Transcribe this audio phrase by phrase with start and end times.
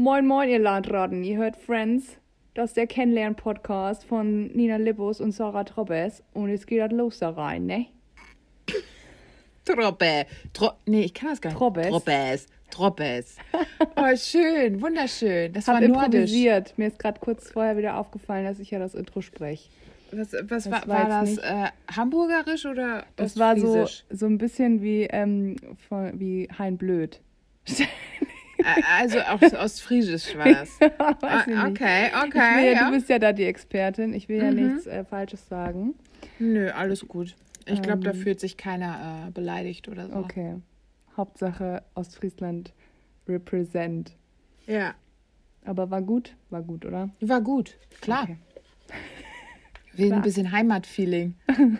[0.00, 1.24] Moin, moin, ihr Landratten.
[1.24, 2.18] Ihr hört Friends.
[2.54, 6.22] Das ist der Kennenlern-Podcast von Nina Lippus und Sarah Trobbes.
[6.34, 7.86] Und jetzt geht das los da rein, ne?
[9.64, 10.26] Trobbe.
[10.52, 11.58] Tro nee, ich kann das gar nicht.
[11.58, 11.88] Trobbes.
[11.88, 12.46] Trobbes.
[12.70, 13.36] Trobbes.
[13.96, 15.52] Oh, schön, wunderschön.
[15.52, 16.04] Das Hab war nordisch.
[16.04, 16.74] improvisiert.
[16.78, 19.68] Mir ist gerade kurz vorher wieder aufgefallen, dass ich ja das Intro spreche.
[20.12, 21.38] Was, was Das war, war das?
[21.38, 25.56] Äh, Hamburgerisch oder Das war so, so ein bisschen wie, ähm,
[25.88, 27.20] von, wie Hein Blöd.
[28.98, 30.78] Also auch Ostfriesisch war das.
[30.98, 32.66] Ah, okay, okay.
[32.66, 32.84] ja, Ja.
[32.86, 34.12] Du bist ja da die Expertin.
[34.12, 34.56] Ich will ja Mhm.
[34.72, 35.94] nichts äh, Falsches sagen.
[36.38, 37.36] Nö, alles gut.
[37.66, 38.16] Ich glaube, da Ähm.
[38.16, 40.16] fühlt sich keiner äh, beleidigt oder so.
[40.16, 40.56] Okay.
[41.16, 42.72] Hauptsache Ostfriesland
[43.28, 44.16] represent.
[44.66, 44.94] Ja.
[45.64, 46.34] Aber war gut?
[46.50, 47.10] War gut, oder?
[47.20, 48.22] War gut, klar.
[48.24, 48.36] Okay.
[49.96, 50.12] Klar.
[50.18, 51.34] ein bisschen Heimatfeeling.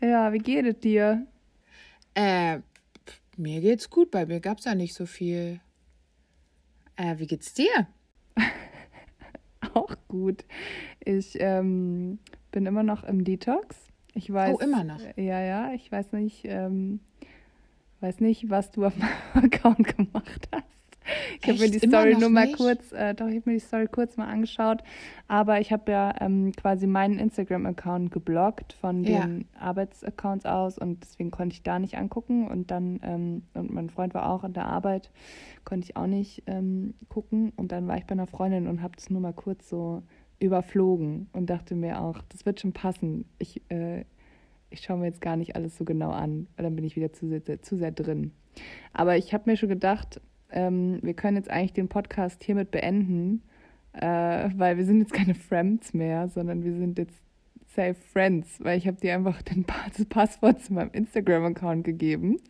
[0.00, 1.26] Ja, wie geht es dir?
[2.14, 2.60] Äh,
[3.36, 5.60] mir geht's gut, bei mir gab's ja nicht so viel.
[6.96, 7.86] Äh, wie geht's dir?
[9.74, 10.44] Auch gut.
[11.04, 12.18] Ich ähm,
[12.50, 13.76] bin immer noch im Detox.
[14.14, 14.56] Ich weiß.
[14.56, 15.00] Oh, immer noch?
[15.16, 15.72] Ja, ja.
[15.72, 17.00] Ich weiß nicht, ähm,
[18.00, 19.12] weiß nicht, was du auf meinem
[19.44, 20.64] Account gemacht hast.
[21.40, 22.56] Ich habe mir die Story nur mal nicht?
[22.56, 24.82] kurz, äh, doch, ich habe mir die Story kurz mal angeschaut.
[25.28, 29.22] Aber ich habe ja ähm, quasi meinen Instagram-Account geblockt von Ja.
[29.26, 32.48] den Arbeitsaccounts aus und deswegen konnte ich da nicht angucken.
[32.48, 35.10] Und dann, ähm, und mein Freund war auch an der Arbeit,
[35.64, 37.52] konnte ich auch nicht ähm, gucken.
[37.56, 40.02] Und dann war ich bei einer Freundin und habe es nur mal kurz so
[40.38, 43.24] überflogen und dachte mir auch, das wird schon passen.
[43.38, 44.04] Ich, äh,
[44.70, 47.12] ich schaue mir jetzt gar nicht alles so genau an, weil dann bin ich wieder
[47.12, 48.32] zu sehr, zu sehr drin.
[48.92, 50.20] Aber ich habe mir schon gedacht,
[50.52, 53.42] ähm, wir können jetzt eigentlich den Podcast hiermit beenden,
[53.92, 57.16] äh, weil wir sind jetzt keine Friends mehr, sondern wir sind jetzt
[57.74, 59.64] Safe Friends, weil ich habe dir einfach den
[59.96, 62.40] das Passwort zu meinem Instagram-Account gegeben.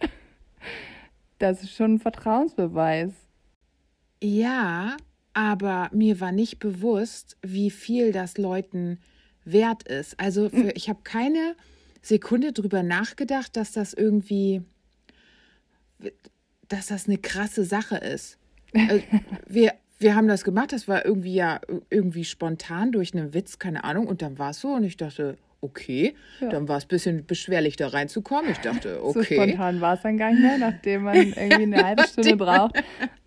[1.38, 3.12] Das ist schon ein Vertrauensbeweis.
[4.22, 4.96] Ja,
[5.32, 8.98] aber mir war nicht bewusst, wie viel das Leuten
[9.44, 10.18] wert ist.
[10.20, 11.56] Also für, ich habe keine
[12.02, 14.62] Sekunde drüber nachgedacht, dass das irgendwie,
[16.70, 18.38] dass das eine krasse Sache ist.
[18.72, 19.00] Äh,
[19.46, 21.60] wir, wir haben das gemacht, das war irgendwie ja
[21.90, 25.36] irgendwie spontan durch einen Witz, keine Ahnung, und dann war es so und ich dachte,
[25.60, 26.48] okay, Ja.
[26.48, 28.50] dann war es ein bisschen beschwerlich da reinzukommen.
[28.50, 29.34] Ich dachte, So okay.
[29.34, 32.82] spontan war es dann gar nicht mehr, nachdem man irgendwie eine halbe Stunde braucht,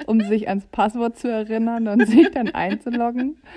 [0.07, 3.37] um sich ans Passwort zu erinnern und sich dann einzuloggen.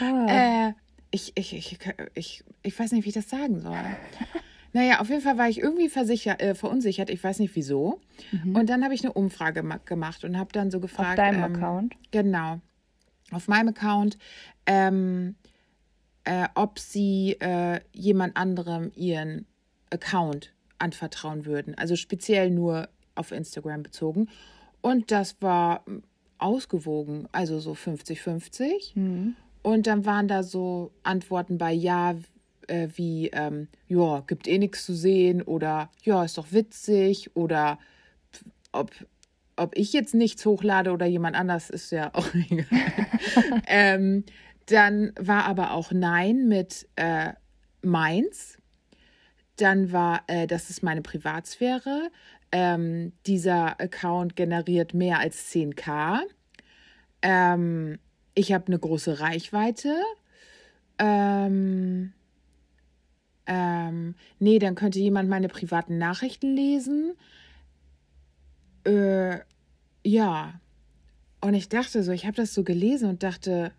[0.00, 0.68] Ah.
[0.68, 0.72] Äh,
[1.12, 1.78] ich, ich, ich,
[2.14, 3.76] ich, ich weiß nicht, wie ich das sagen soll.
[4.72, 7.10] Naja, auf jeden Fall war ich irgendwie äh, verunsichert.
[7.10, 8.00] Ich weiß nicht wieso.
[8.54, 11.10] Und dann habe ich eine Umfrage ma- gemacht und habe dann so gefragt.
[11.10, 11.94] Auf deinem ähm, Account?
[12.10, 12.60] Genau.
[13.30, 14.16] Auf meinem Account,
[14.66, 15.34] ähm,
[16.24, 19.46] äh, ob sie äh, jemand anderem ihren
[19.90, 21.76] Account anvertrauen würden.
[21.76, 24.28] Also speziell nur auf Instagram bezogen.
[24.80, 25.98] Und das war mm,
[26.38, 28.92] ausgewogen, also so 50-50.
[28.98, 29.36] Mhm.
[29.62, 32.16] Und dann waren da so Antworten bei Ja,
[32.68, 37.78] äh, wie, ähm, ja, gibt eh nichts zu sehen oder ja, ist doch witzig oder
[38.72, 38.90] ob,
[39.56, 42.66] ob ich jetzt nichts hochlade oder jemand anders, ist ja auch egal.
[43.66, 44.24] ähm,
[44.66, 47.32] dann war aber auch Nein mit äh,
[47.82, 48.58] meins.
[49.56, 52.10] Dann war, äh, das ist meine Privatsphäre.
[52.52, 56.20] Ähm, dieser Account generiert mehr als 10k.
[57.22, 57.98] Ähm,
[58.34, 59.94] ich habe eine große Reichweite.
[60.98, 62.12] Ähm,
[63.46, 67.14] ähm, nee, dann könnte jemand meine privaten Nachrichten lesen.
[68.84, 69.38] Äh,
[70.04, 70.60] ja.
[71.40, 73.72] Und ich dachte so, ich habe das so gelesen und dachte,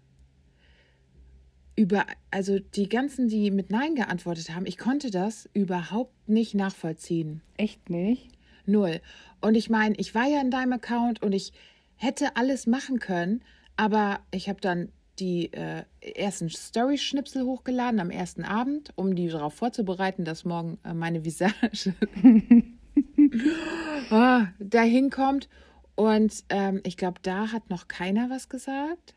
[1.75, 7.41] über, also die ganzen, die mit Nein geantwortet haben, ich konnte das überhaupt nicht nachvollziehen.
[7.57, 8.29] Echt nicht?
[8.65, 9.01] Null.
[9.41, 11.53] Und ich meine, ich war ja in deinem Account und ich
[11.95, 13.41] hätte alles machen können,
[13.75, 19.53] aber ich habe dann die äh, ersten Story-Schnipsel hochgeladen am ersten Abend, um die darauf
[19.53, 21.93] vorzubereiten, dass morgen äh, meine Visage
[24.09, 25.49] ah, dahin kommt.
[25.95, 29.15] Und ähm, ich glaube, da hat noch keiner was gesagt.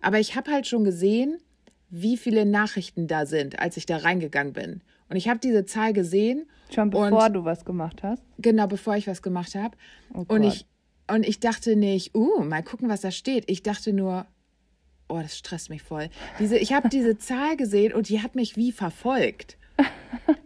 [0.00, 1.38] Aber ich habe halt schon gesehen,
[1.88, 4.80] wie viele Nachrichten da sind, als ich da reingegangen bin.
[5.08, 8.22] Und ich habe diese Zahl gesehen Schon Und- bevor du was gemacht hast?
[8.38, 9.76] Genau, bevor ich was gemacht habe.
[10.14, 10.66] Oh und, ich,
[11.08, 13.44] und ich dachte nicht, uh, mal gucken, was da steht.
[13.50, 14.26] Ich dachte nur,
[15.12, 16.08] oh, das stresst mich voll.
[16.38, 19.56] Diese, ich habe diese Zahl gesehen und die hat mich wie verfolgt.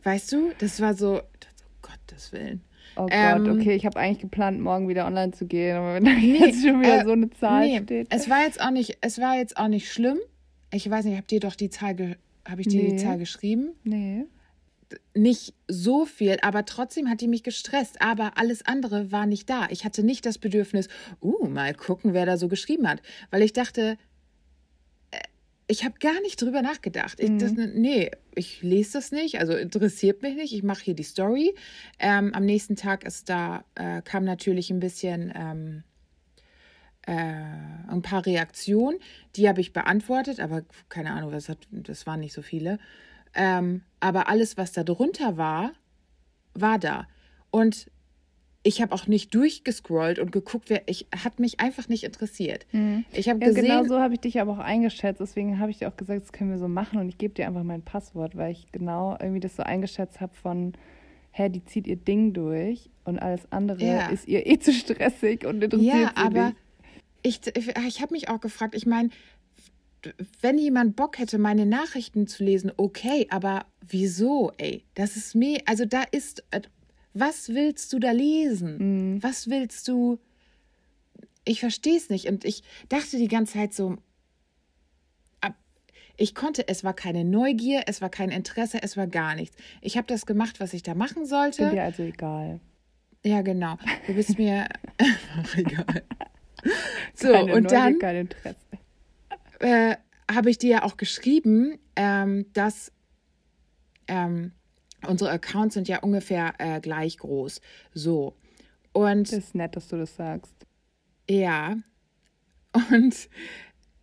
[0.04, 2.62] Weißt du, das war so, das, oh Gottes Willen.
[2.96, 6.04] Oh Ähm, Gott, okay, ich habe eigentlich geplant, morgen wieder online zu gehen, aber wenn
[6.04, 8.06] da jetzt schon wieder äh, so eine Zahl nee, steht.
[8.10, 10.18] Es war jetzt auch nicht, es war jetzt auch nicht schlimm.
[10.72, 12.16] Ich weiß nicht, habt ihr doch die Zahl,
[12.48, 12.90] habe ich dir Nee.
[12.92, 13.70] die Zahl geschrieben?
[13.84, 14.24] Nee.
[15.14, 18.00] nicht so viel, aber trotzdem hat die mich gestresst.
[18.00, 19.66] Aber alles andere war nicht da.
[19.70, 20.88] Ich hatte nicht das Bedürfnis,
[21.20, 23.02] uh, mal gucken, wer da so geschrieben hat.
[23.30, 23.98] Weil ich dachte,
[25.68, 27.18] ich habe gar nicht drüber nachgedacht.
[27.18, 30.52] Ich, das, nee, ich lese das nicht, also interessiert mich nicht.
[30.52, 31.54] Ich mache hier die Story.
[31.98, 35.32] Ähm, am nächsten Tag ist da, äh, kam natürlich ein bisschen.
[35.34, 35.82] Ähm,
[37.06, 38.98] äh, ein paar Reaktionen,
[39.36, 42.78] die habe ich beantwortet, aber keine Ahnung, was hat, das waren nicht so viele.
[43.32, 45.72] Ähm, aber alles, was da drunter war,
[46.54, 47.06] war da.
[47.50, 47.88] Und
[48.66, 52.66] ich habe auch nicht durchgescrollt und geguckt, wer ich hat mich einfach nicht interessiert.
[52.72, 53.04] Mhm.
[53.12, 55.20] Ich habe Ja, gesehen, genau so habe ich dich aber auch eingeschätzt.
[55.20, 57.46] Deswegen habe ich dir auch gesagt, das können wir so machen und ich gebe dir
[57.46, 60.72] einfach mein Passwort, weil ich genau irgendwie das so eingeschätzt habe von,
[61.30, 64.08] hä, die zieht ihr Ding durch und alles andere Ja.
[64.08, 66.56] ist ihr eh zu stressig und interessiert ja, sie aber nicht.
[67.22, 69.10] ich, ich, ich habe mich auch gefragt, ich meine,
[70.40, 74.84] wenn jemand Bock hätte, meine Nachrichten zu lesen, okay, aber wieso, ey?
[74.94, 76.44] Das ist mir, also da ist,
[77.18, 79.14] was willst du da lesen?
[79.14, 79.22] Mhm.
[79.22, 80.18] Was willst du?
[81.44, 82.26] Ich verstehe es nicht.
[82.26, 83.96] Und ich dachte die ganze Zeit so,
[85.40, 85.54] ab-
[86.16, 89.56] ich konnte, es war keine Neugier, es war kein Interesse, es war gar nichts.
[89.80, 91.70] Ich habe das gemacht, was ich da machen Bin sollte.
[91.70, 92.60] dir also egal.
[93.24, 93.76] Ja, genau.
[94.06, 94.68] Du bist mir
[95.56, 96.02] egal.
[97.14, 98.56] So, Keine und Neugier, dann kein Interesse.
[99.60, 99.96] äh,
[100.30, 102.92] habe ich dir ja auch geschrieben, ähm, dass
[104.08, 104.52] ähm,
[105.06, 107.60] unsere Accounts sind ja ungefähr äh, gleich groß.
[107.92, 108.34] So.
[108.92, 110.54] Und Das ist nett, dass du das sagst.
[111.28, 111.76] ja.
[112.90, 113.28] Und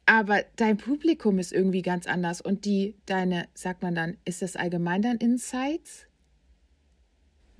[0.05, 2.41] aber dein Publikum ist irgendwie ganz anders.
[2.41, 6.07] Und die, deine, sagt man dann, ist das allgemein dann Insights?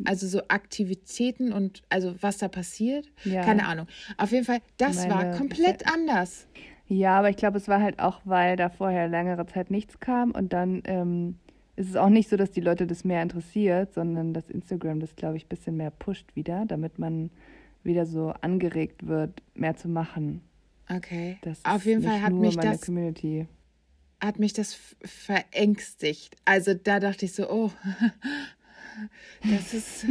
[0.06, 3.08] Also so Aktivitäten und also was da passiert?
[3.24, 3.44] Ja.
[3.44, 3.88] Keine Ahnung.
[4.18, 6.48] Auf jeden Fall, das war Meine- komplett anders.
[6.88, 10.32] Ja, aber ich glaube, es war halt auch, weil da vorher längere Zeit nichts kam
[10.32, 11.38] und dann ähm,
[11.76, 15.16] ist es auch nicht so, dass die Leute das mehr interessiert, sondern dass Instagram das,
[15.16, 17.32] glaube ich, ein bisschen mehr pusht wieder, damit man
[17.84, 20.42] wieder so angeregt wird, mehr zu machen.
[20.90, 21.38] Okay.
[21.42, 23.48] Das Auf jeden Fall hat mich das Community.
[24.22, 26.36] hat mich das verängstigt.
[26.46, 27.72] Also da dachte ich so, oh,
[29.44, 30.06] das ist,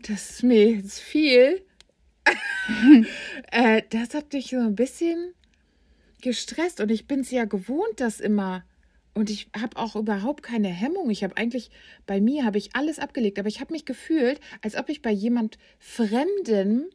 [0.00, 1.62] das ist mir jetzt viel.
[3.52, 5.32] äh, das hat mich so ein bisschen
[6.22, 8.64] gestresst und ich bin es ja gewohnt, das immer.
[9.16, 11.08] Und ich habe auch überhaupt keine Hemmung.
[11.08, 11.70] Ich habe eigentlich,
[12.04, 15.10] bei mir habe ich alles abgelegt, aber ich habe mich gefühlt, als ob ich bei
[15.10, 16.90] jemand Fremden,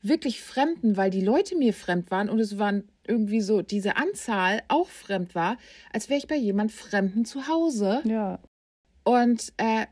[0.00, 4.62] wirklich Fremden, weil die Leute mir fremd waren und es waren irgendwie so, diese Anzahl
[4.68, 5.58] auch fremd war,
[5.92, 8.00] als wäre ich bei jemand Fremden zu Hause.
[8.04, 8.40] Ja,
[9.04, 9.84] Und, äh,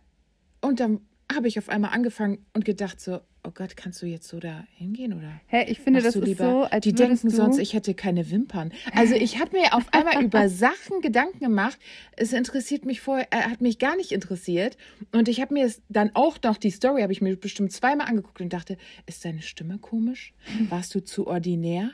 [0.63, 1.01] und dann
[1.31, 4.65] habe ich auf einmal angefangen und gedacht so, oh Gott, kannst du jetzt so da
[4.77, 5.41] hingehen oder?
[5.47, 8.73] Hä, ich finde, das lieber, so, als die denken du, sonst, ich hätte keine Wimpern.
[8.95, 11.79] Also ich habe mir auf einmal über Sachen Gedanken gemacht.
[12.17, 14.77] Es interessiert mich vorher, äh, hat mich gar nicht interessiert.
[15.13, 18.41] Und ich habe mir dann auch noch die Story habe ich mir bestimmt zweimal angeguckt
[18.41, 18.77] und dachte,
[19.07, 20.35] ist deine Stimme komisch?
[20.69, 21.93] Warst du zu ordinär?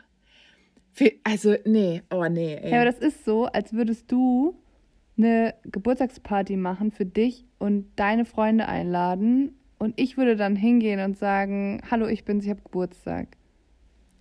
[1.25, 2.55] Also nee, oh nee.
[2.55, 2.71] Ey.
[2.71, 4.57] Ja, aber das ist so, als würdest du
[5.17, 11.17] eine Geburtstagsparty machen für dich und deine Freunde einladen und ich würde dann hingehen und
[11.19, 13.29] sagen, hallo, ich bin's, ich habe Geburtstag.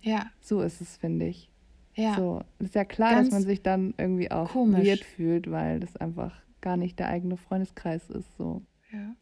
[0.02, 1.50] ja, So ist es, finde ich.
[1.94, 2.14] ja.
[2.16, 4.86] So, ist ja klar, Ganz dass man sich dann irgendwie auch komisch.
[4.86, 8.36] weird fühlt, weil das einfach gar nicht der eigene Freundeskreis ist.
[8.36, 8.62] So.
[8.92, 9.14] Ja.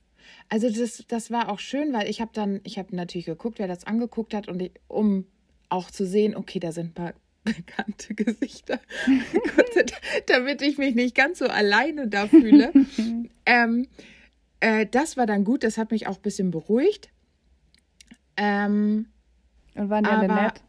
[0.48, 3.66] Also das, das war auch schön, weil ich habe dann, ich habe natürlich geguckt, wer
[3.68, 5.26] das angeguckt hat und ich, um
[5.68, 7.14] auch zu sehen, okay, da sind ein paar
[7.44, 8.78] bekannte Gesichter,
[9.56, 9.92] Gott,
[10.26, 12.72] damit ich mich nicht ganz so alleine da fühle.
[13.46, 13.88] ähm,
[14.62, 17.10] äh, das war dann gut, das hat mich auch ein bisschen beruhigt.
[18.36, 19.06] Ähm,
[19.74, 20.62] Und waren die alle nett?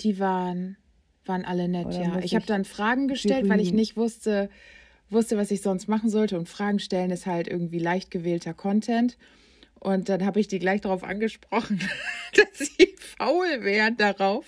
[0.00, 0.76] die waren,
[1.24, 2.18] waren alle nett, Oder ja.
[2.20, 4.50] Ich habe dann Fragen gestellt, weil ich nicht wusste,
[5.10, 6.38] wusste, was ich sonst machen sollte.
[6.38, 9.16] Und Fragen stellen ist halt irgendwie leicht gewählter Content.
[9.80, 11.80] Und dann habe ich die gleich darauf angesprochen,
[12.36, 14.44] dass sie faul wären darauf,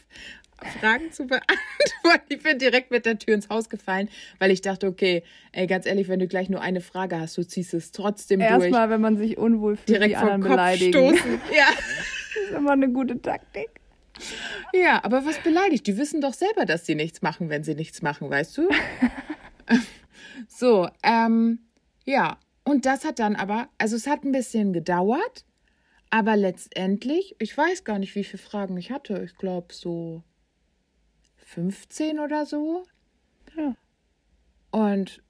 [0.81, 2.27] Fragen zu beantworten.
[2.29, 5.87] Ich bin direkt mit der Tür ins Haus gefallen, weil ich dachte, okay, ey, ganz
[5.87, 8.51] ehrlich, wenn du gleich nur eine Frage hast, du ziehst es trotzdem durch.
[8.51, 10.93] Erstmal, wenn man sich unwohl fühlt, Direkt die vom anderen Kopf beleidigen.
[11.17, 11.41] stoßen.
[11.57, 11.67] Ja.
[11.69, 13.69] Das ist immer eine gute Taktik.
[14.73, 15.87] Ja, aber was beleidigt?
[15.87, 18.69] Die wissen doch selber, dass sie nichts machen, wenn sie nichts machen, weißt du?
[20.49, 21.61] so, ähm,
[22.05, 22.39] ja.
[22.65, 25.45] Und das hat dann aber, also es hat ein bisschen gedauert,
[26.11, 29.23] aber letztendlich, ich weiß gar nicht, wie viele Fragen ich hatte.
[29.25, 30.23] Ich glaube so
[31.55, 32.85] 15 oder so.
[33.57, 33.75] Ja.
[34.71, 35.23] Und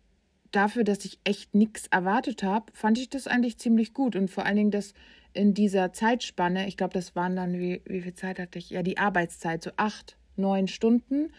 [0.52, 4.16] dafür, dass ich echt nichts erwartet habe, fand ich das eigentlich ziemlich gut.
[4.16, 4.92] Und vor allen Dingen, dass
[5.32, 8.70] in dieser Zeitspanne, ich glaube, das waren dann, wie, wie viel Zeit hatte ich?
[8.70, 11.32] Ja, die Arbeitszeit, so acht, neun Stunden,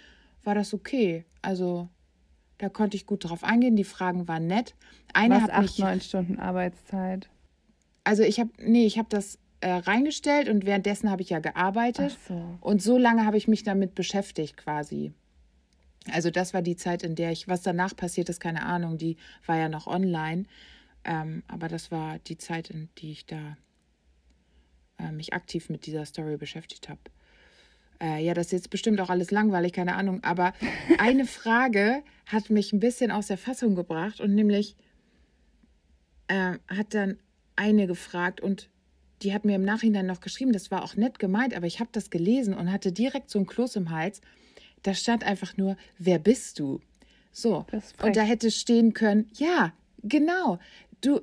[0.43, 1.25] war das okay.
[1.41, 1.89] Also,
[2.57, 3.75] Da konnte ich gut drauf eingehen.
[3.75, 4.75] Die Fragen waren nett.
[5.13, 7.29] Eine Was hat acht, mich, neun Stunden Arbeitszeit.
[8.03, 12.17] also ich habe, nee, ich habe das äh, reingestellt und währenddessen habe ich ja gearbeitet.
[12.27, 12.57] So.
[12.61, 15.13] Und so lange habe ich mich damit beschäftigt quasi.
[16.11, 19.17] Also das war die Zeit, in der ich, was danach passiert ist, keine Ahnung, die
[19.45, 20.45] war ja noch online.
[21.03, 23.57] Ähm, aber das war die Zeit, in die ich da
[24.97, 26.99] äh, mich aktiv mit dieser Story beschäftigt habe.
[28.01, 30.23] Äh, ja, das ist jetzt bestimmt auch alles langweilig, keine Ahnung.
[30.23, 30.53] Aber
[30.97, 34.75] eine Frage hat mich ein bisschen aus der Fassung gebracht und nämlich
[36.27, 37.19] äh, hat dann
[37.55, 38.70] eine gefragt und
[39.23, 41.89] die hat mir im Nachhinein noch geschrieben, das war auch nett gemeint, aber ich habe
[41.91, 44.21] das gelesen und hatte direkt so ein Kloß im Hals.
[44.83, 46.79] Da stand einfach nur, wer bist du?
[47.31, 47.65] So.
[48.03, 49.73] Und da hätte stehen können, ja,
[50.03, 50.59] genau.
[51.01, 51.21] Du,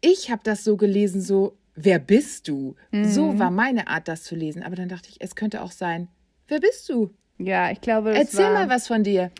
[0.00, 2.76] ich habe das so gelesen, so, wer bist du?
[2.92, 3.04] Mhm.
[3.04, 4.62] So war meine Art, das zu lesen.
[4.62, 6.08] Aber dann dachte ich, es könnte auch sein,
[6.48, 7.10] wer bist du?
[7.38, 9.30] Ja, ich glaube, das Erzähl war, mal was von dir.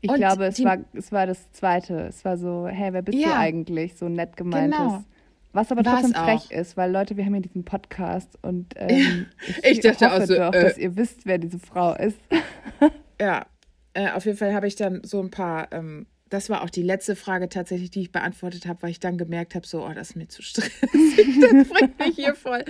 [0.00, 2.06] Ich Und glaube, es die- war, es war das Zweite.
[2.08, 3.38] Es war so, hey, wer bist du Ja.
[3.38, 3.96] eigentlich?
[3.96, 4.78] So nett gemeintes.
[4.78, 5.04] Genau.
[5.56, 9.24] Was aber trotzdem frech ist, weil Leute, wir haben ja diesen Podcast und ähm,
[9.62, 10.62] Ich dachte hoffe auch so, doch, äh.
[10.62, 12.18] dass ihr wisst, wer diese Frau ist.
[13.18, 13.46] Ja,
[13.94, 16.82] äh, auf jeden Fall habe ich dann so ein paar, ähm, das war auch die
[16.82, 20.10] letzte Frage tatsächlich, die ich beantwortet habe, weil ich dann gemerkt habe, so, oh, das
[20.10, 20.70] ist mir zu stressig,
[21.40, 22.62] das bringt mich hier voll.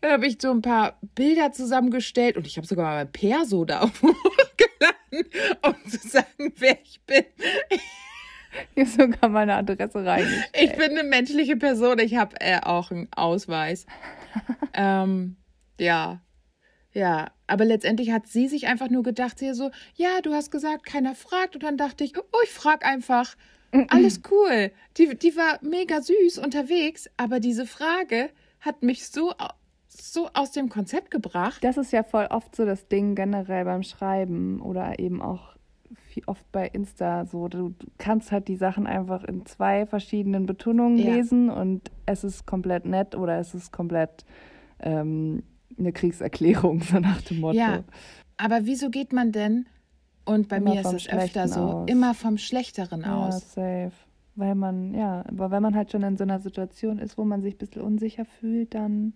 [0.00, 3.64] Dann habe ich so ein paar Bilder zusammengestellt und ich habe sogar mal mein Perso
[3.64, 5.28] da hochgeladen,
[5.62, 7.24] um zu sagen, wer ich bin.
[8.74, 10.50] Hier ist sogar meine Adresse reingestellt.
[10.52, 13.86] Ich bin eine menschliche Person, ich habe äh, auch einen Ausweis.
[14.74, 15.36] ähm,
[15.78, 16.20] ja,
[16.92, 20.86] ja, aber letztendlich hat sie sich einfach nur gedacht, sie so, ja, du hast gesagt,
[20.86, 21.54] keiner fragt.
[21.54, 23.36] Und dann dachte ich, oh, ich frag einfach.
[23.88, 24.72] Alles cool.
[24.96, 29.32] Die, die war mega süß unterwegs, aber diese Frage hat mich so,
[29.88, 31.62] so aus dem Konzept gebracht.
[31.62, 35.54] Das ist ja voll oft so das Ding generell beim Schreiben oder eben auch
[36.10, 37.48] viel oft bei Insta so.
[37.48, 41.14] Du, du kannst halt die Sachen einfach in zwei verschiedenen Betonungen Ja.
[41.16, 44.24] lesen und es ist komplett nett oder es ist komplett
[44.80, 45.42] ähm,
[45.78, 47.58] eine Kriegserklärung, so nach dem Motto.
[47.58, 47.84] Ja,
[48.36, 49.66] aber wieso geht man denn,
[50.24, 51.88] und bei Immer mir ist es öfter so, aus.
[51.90, 53.54] immer vom Schlechteren Ja, aus?
[53.54, 53.92] safe.
[54.36, 57.42] Weil man, ja, aber wenn man halt schon in so einer Situation ist, wo man
[57.42, 59.14] sich ein bisschen unsicher fühlt, dann,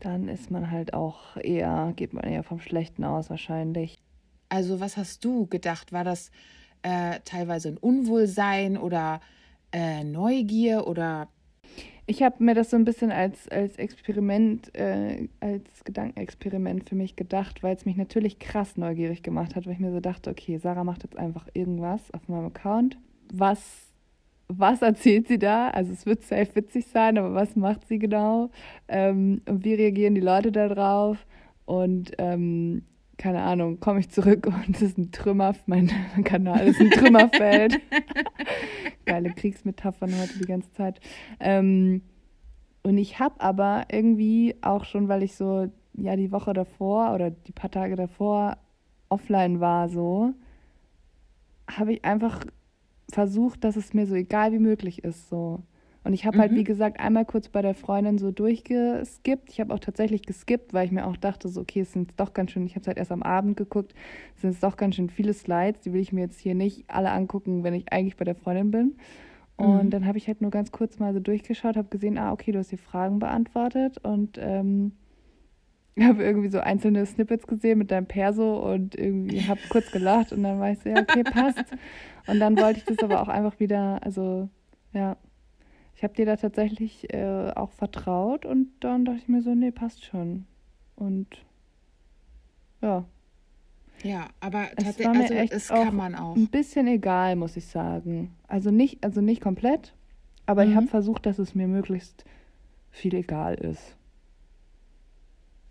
[0.00, 3.96] dann ist man halt auch eher, geht man eher vom Schlechten aus wahrscheinlich.
[4.48, 5.92] Also, was hast du gedacht?
[5.92, 6.30] War das
[6.82, 9.20] äh, teilweise ein Unwohlsein oder
[9.72, 11.28] äh, Neugier oder
[12.08, 17.16] Ich habe mir das so ein bisschen als, als Experiment, äh, als Gedankenexperiment für mich
[17.16, 20.58] gedacht, weil es mich natürlich krass neugierig gemacht hat, weil ich mir so dachte, okay,
[20.58, 22.96] Sarah macht jetzt einfach irgendwas auf meinem Account.
[23.32, 23.60] Was,
[24.46, 25.70] was erzählt sie da?
[25.70, 28.50] Also es wird safe witzig sein, aber was macht sie genau?
[28.86, 31.26] Ähm, und wie reagieren die Leute da drauf?
[31.64, 32.84] Und ähm,
[33.18, 35.90] keine Ahnung, komme ich zurück und es ist ein Trümmer, mein
[36.24, 37.80] Kanal ist ein Trümmerfeld.
[39.04, 41.00] Geile Kriegsmetaphern heute die ganze Zeit.
[41.40, 42.02] Ähm,
[42.82, 47.30] und ich habe aber irgendwie auch schon, weil ich so, ja, die Woche davor oder
[47.30, 48.58] die paar Tage davor
[49.08, 50.34] offline war, so,
[51.68, 52.44] habe ich einfach
[53.10, 55.62] versucht, dass es mir so egal wie möglich ist, so.
[56.06, 56.56] Und ich habe halt, Mhm.
[56.56, 59.50] wie gesagt, einmal kurz bei der Freundin so durchgeskippt.
[59.50, 62.32] Ich habe auch tatsächlich geskippt, weil ich mir auch dachte, so, okay, es sind doch
[62.32, 63.92] ganz schön, ich habe es halt erst am Abend geguckt,
[64.36, 67.10] es sind doch ganz schön viele Slides, die will ich mir jetzt hier nicht alle
[67.10, 68.96] angucken, wenn ich eigentlich bei der Freundin bin.
[69.56, 69.90] Und Mhm.
[69.90, 72.60] dann habe ich halt nur ganz kurz mal so durchgeschaut, habe gesehen, ah, okay, du
[72.60, 74.92] hast die Fragen beantwortet und ähm,
[76.00, 80.42] habe irgendwie so einzelne Snippets gesehen mit deinem Perso und irgendwie habe kurz gelacht und
[80.44, 81.64] dann war ich so, ja, okay, passt.
[82.26, 84.48] Und dann wollte ich das aber auch einfach wieder, also,
[84.92, 85.16] ja,
[85.96, 89.70] ich habe dir da tatsächlich äh, auch vertraut und dann dachte ich mir so, nee,
[89.72, 90.46] passt schon.
[90.94, 91.26] Und
[92.82, 93.04] ja,
[94.02, 96.36] ja, aber Es tatsächlich, war mir also auch kann man auch.
[96.36, 98.34] ein bisschen egal, muss ich sagen.
[98.46, 99.94] Also nicht, also nicht komplett,
[100.44, 100.76] aber ich Mhm.
[100.76, 102.24] habe versucht, dass es mir möglichst
[102.90, 103.96] viel egal ist.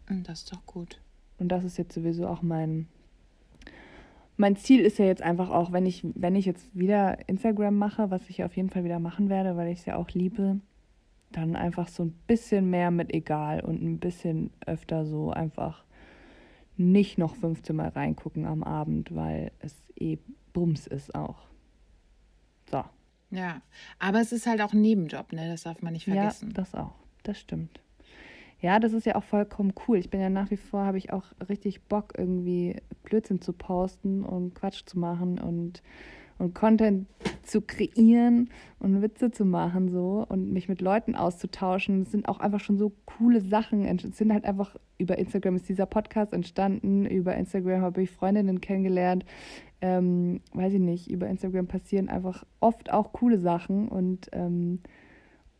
[0.07, 0.99] Hm, Das ist doch gut.
[1.37, 2.87] Und das ist jetzt sowieso auch mein
[4.37, 8.11] mein Ziel ist ja jetzt einfach auch, wenn ich wenn ich jetzt wieder Instagram mache,
[8.11, 10.59] was ich auf jeden Fall wieder machen werde, weil ich es ja auch liebe,
[11.31, 15.83] dann einfach so ein bisschen mehr mit egal und ein bisschen öfter so einfach
[16.77, 20.17] nicht noch 15 Mal reingucken am Abend, weil es eh
[20.53, 21.37] Bums ist auch.
[22.69, 22.83] So.
[23.31, 23.61] Ja,
[23.99, 25.49] aber es ist halt auch ein Nebenjob, ne?
[25.49, 26.49] Das darf man nicht vergessen.
[26.49, 26.95] Ja, das auch.
[27.23, 27.79] Das stimmt.
[28.65, 29.99] Ja, das ist ja auch vollkommen cool.
[29.99, 34.23] Ich bin ja nach wie vor, habe ich auch richtig Bock, irgendwie Blödsinn zu posten
[34.23, 35.83] und Quatsch zu machen und,
[36.39, 37.05] und Content
[37.43, 42.01] zu kreieren und Witze zu machen so und mich mit Leuten auszutauschen.
[42.01, 43.85] Es sind auch einfach schon so coole Sachen.
[43.85, 47.05] Es sind halt einfach über Instagram ist dieser Podcast entstanden.
[47.05, 49.25] Über Instagram habe ich Freundinnen kennengelernt.
[49.79, 54.79] Ähm, weiß ich nicht, über Instagram passieren einfach oft auch coole Sachen und, ähm,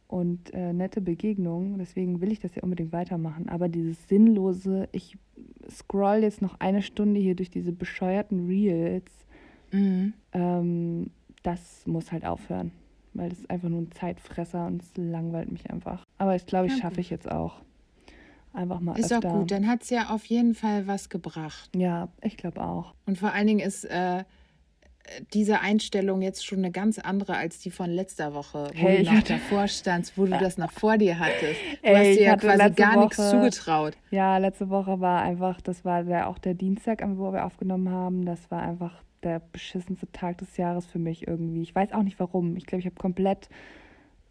[0.07, 1.77] und äh, nette Begegnungen.
[1.77, 3.50] Deswegen will ich das ja unbedingt weitermachen.
[3.50, 5.17] Aber dieses sinnlose, ich
[5.69, 9.12] scroll jetzt noch eine Stunde hier durch diese bescheuerten Reels.
[9.71, 10.13] Mhm.
[10.33, 11.09] Ähm,
[11.43, 12.71] das muss halt aufhören,
[13.13, 16.05] weil das ist einfach nur ein Zeitfresser und es langweilt mich einfach.
[16.17, 17.62] Aber ich glaube, ich schaffe ich jetzt auch.
[18.53, 19.29] Einfach mal Ist öfter.
[19.29, 21.69] auch gut, dann hat es ja auf jeden Fall was gebracht.
[21.75, 22.93] Ja, ich glaube auch.
[23.05, 24.24] Und vor allen Dingen ist äh,
[25.33, 29.13] diese Einstellung jetzt schon eine ganz andere als die von letzter Woche, wo hey, du
[29.13, 31.59] noch davor standst, wo du das noch vor dir hattest.
[31.81, 33.93] Du Ey, hast dir ja quasi gar Woche, nichts zugetraut.
[34.12, 38.25] Ja, letzte Woche war einfach, das war der, auch der Dienstag, wo wir aufgenommen haben,
[38.25, 41.62] das war einfach der beschissenste Tag des Jahres für mich irgendwie.
[41.62, 42.55] Ich weiß auch nicht warum.
[42.55, 43.50] Ich glaube, ich habe komplett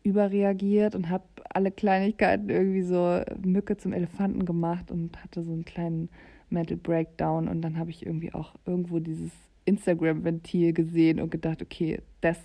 [0.02, 5.64] überreagiert und habe alle Kleinigkeiten irgendwie so Mücke zum Elefanten gemacht und hatte so einen
[5.64, 6.10] kleinen
[6.50, 9.32] Mental Breakdown und dann habe ich irgendwie auch irgendwo dieses
[9.64, 12.38] Instagram-Ventil gesehen und gedacht, okay, das,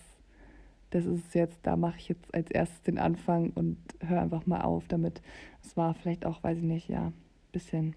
[0.89, 4.45] das ist es jetzt, da mache ich jetzt als erstes den Anfang und höre einfach
[4.45, 5.21] mal auf damit.
[5.63, 7.13] Es war vielleicht auch, weiß ich nicht, ja, ein
[7.51, 7.95] bisschen,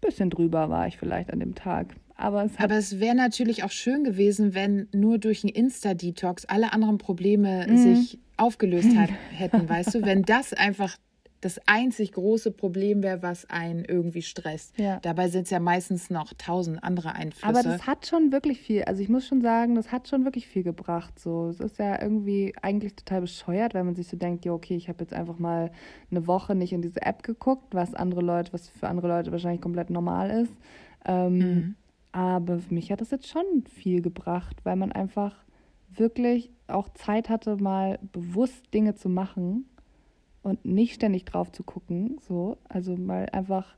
[0.00, 1.94] bisschen drüber war ich vielleicht an dem Tag.
[2.14, 6.72] Aber es, Aber es wäre natürlich auch schön gewesen, wenn nur durch einen Insta-Detox alle
[6.72, 7.76] anderen Probleme mhm.
[7.76, 10.02] sich aufgelöst hat, hätten, weißt du?
[10.02, 10.96] Wenn das einfach
[11.42, 14.78] das einzig große Problem wäre, was einen irgendwie stresst.
[14.78, 15.00] Ja.
[15.00, 17.44] Dabei sind es ja meistens noch tausend andere Einflüsse.
[17.44, 20.46] Aber das hat schon wirklich viel, also ich muss schon sagen, das hat schon wirklich
[20.46, 21.18] viel gebracht.
[21.18, 24.76] So, es ist ja irgendwie eigentlich total bescheuert, wenn man sich so denkt, ja okay,
[24.76, 25.72] ich habe jetzt einfach mal
[26.12, 29.60] eine Woche nicht in diese App geguckt, was andere Leute, was für andere Leute wahrscheinlich
[29.60, 30.52] komplett normal ist.
[31.04, 31.74] Ähm, mhm.
[32.12, 35.34] Aber für mich hat das jetzt schon viel gebracht, weil man einfach
[35.92, 39.66] wirklich auch Zeit hatte, mal bewusst Dinge zu machen
[40.42, 42.18] und nicht ständig drauf zu gucken.
[42.26, 43.76] So, also mal einfach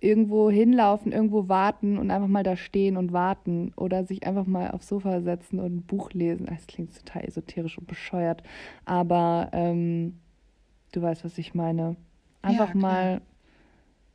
[0.00, 4.70] irgendwo hinlaufen, irgendwo warten und einfach mal da stehen und warten oder sich einfach mal
[4.70, 6.46] aufs Sofa setzen und ein Buch lesen.
[6.46, 8.42] Das klingt total esoterisch und bescheuert,
[8.84, 10.18] aber ähm,
[10.92, 11.96] du weißt, was ich meine.
[12.42, 13.20] Einfach ja, mal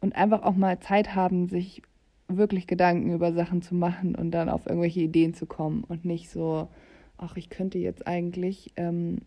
[0.01, 1.81] und einfach auch mal Zeit haben, sich
[2.27, 6.29] wirklich Gedanken über Sachen zu machen und dann auf irgendwelche Ideen zu kommen und nicht
[6.29, 6.67] so,
[7.17, 9.17] ach, ich könnte jetzt eigentlich ähm,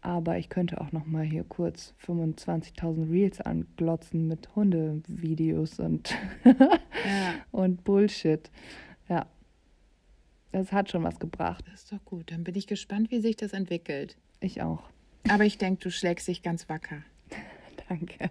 [0.00, 7.34] aber ich könnte auch noch mal hier kurz 25.000 Reels anglotzen mit Hundevideos und, ja.
[7.50, 8.50] und Bullshit.
[9.08, 9.26] Ja.
[10.52, 11.64] Das hat schon was gebracht.
[11.70, 12.30] Das ist doch gut.
[12.30, 14.16] Dann bin ich gespannt, wie sich das entwickelt.
[14.40, 14.82] Ich auch.
[15.28, 17.02] Aber ich denke, du schlägst dich ganz wacker.
[17.88, 18.30] Danke.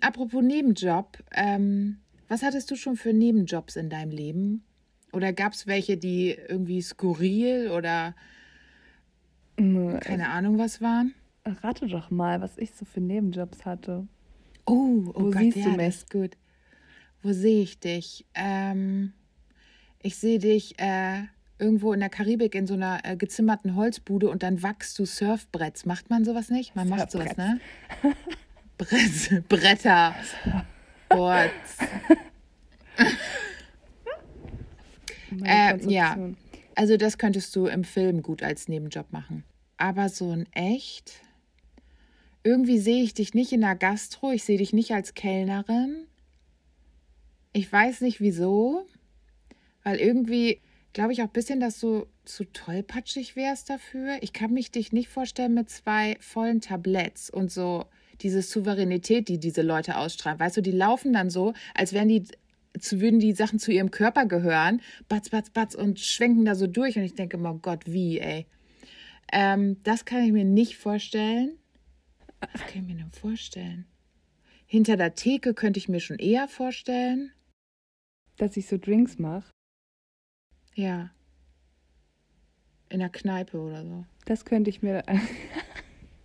[0.00, 4.62] Apropos Nebenjob, ähm, was hattest du schon für Nebenjobs in deinem Leben?
[5.12, 8.14] Oder gab es welche, die irgendwie skurril oder
[9.58, 11.14] keine Ahnung, was waren.
[11.62, 14.06] Rate doch mal, was ich so für Nebenjobs hatte.
[14.66, 15.88] Oh, oh Wo Gott, siehst ja, du mich?
[15.88, 16.36] ist gut.
[17.22, 18.26] Wo sehe ich dich?
[18.34, 19.12] Ähm,
[20.00, 21.22] ich sehe dich äh,
[21.58, 25.86] irgendwo in der Karibik in so einer äh, gezimmerten Holzbude und dann wachst du Surfbretts.
[25.86, 26.76] Macht man sowas nicht?
[26.76, 27.60] Man macht sowas, ne?
[28.76, 30.14] Brett, Bretter.
[31.08, 31.78] Boards.
[35.44, 36.16] äh, ja,
[36.78, 39.42] also das könntest du im Film gut als Nebenjob machen.
[39.78, 41.22] Aber so ein echt?
[42.44, 46.06] Irgendwie sehe ich dich nicht in der Gastro, ich sehe dich nicht als Kellnerin.
[47.52, 48.86] Ich weiß nicht wieso,
[49.82, 50.60] weil irgendwie
[50.92, 54.18] glaube ich auch ein bisschen, dass du zu tollpatschig wärst dafür.
[54.20, 57.86] Ich kann mich dich nicht vorstellen mit zwei vollen Tabletts und so
[58.20, 60.38] diese Souveränität, die diese Leute ausstrahlen.
[60.38, 62.22] Weißt du, die laufen dann so, als wären die
[62.78, 66.66] zu, würden die Sachen zu ihrem Körper gehören, batz, batz, batz und schwenken da so
[66.66, 66.96] durch.
[66.96, 68.46] Und ich denke oh Gott, wie, ey.
[69.32, 71.58] Ähm, das kann ich mir nicht vorstellen.
[72.40, 73.86] Was kann ich mir denn vorstellen?
[74.66, 77.32] Hinter der Theke könnte ich mir schon eher vorstellen.
[78.36, 79.50] Dass ich so Drinks mache?
[80.74, 81.10] Ja.
[82.88, 84.04] In der Kneipe oder so.
[84.24, 85.02] Das könnte ich mir.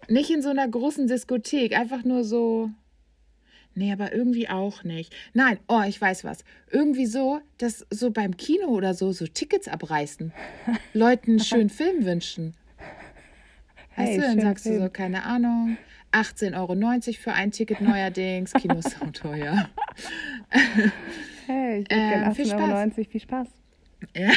[0.09, 2.69] nicht in so einer großen Diskothek, einfach nur so
[3.75, 5.13] Nee, aber irgendwie auch nicht.
[5.33, 6.43] Nein, oh, ich weiß was.
[6.69, 10.31] Irgendwie so, dass so beim Kino oder so so Tickets abreißen.
[10.93, 12.53] Leuten einen schönen Film wünschen.
[13.95, 14.77] Weißt hey, du, dann sagst Film.
[14.77, 15.77] du so, keine Ahnung,
[16.11, 18.53] 18,90 Euro für ein Ticket neuerdings.
[18.53, 19.69] Kino ist so teuer.
[21.47, 23.09] hey, ich würde ähm, gerne 18,90 Euro.
[23.09, 23.47] Viel, Spaß.
[24.15, 24.31] Ja.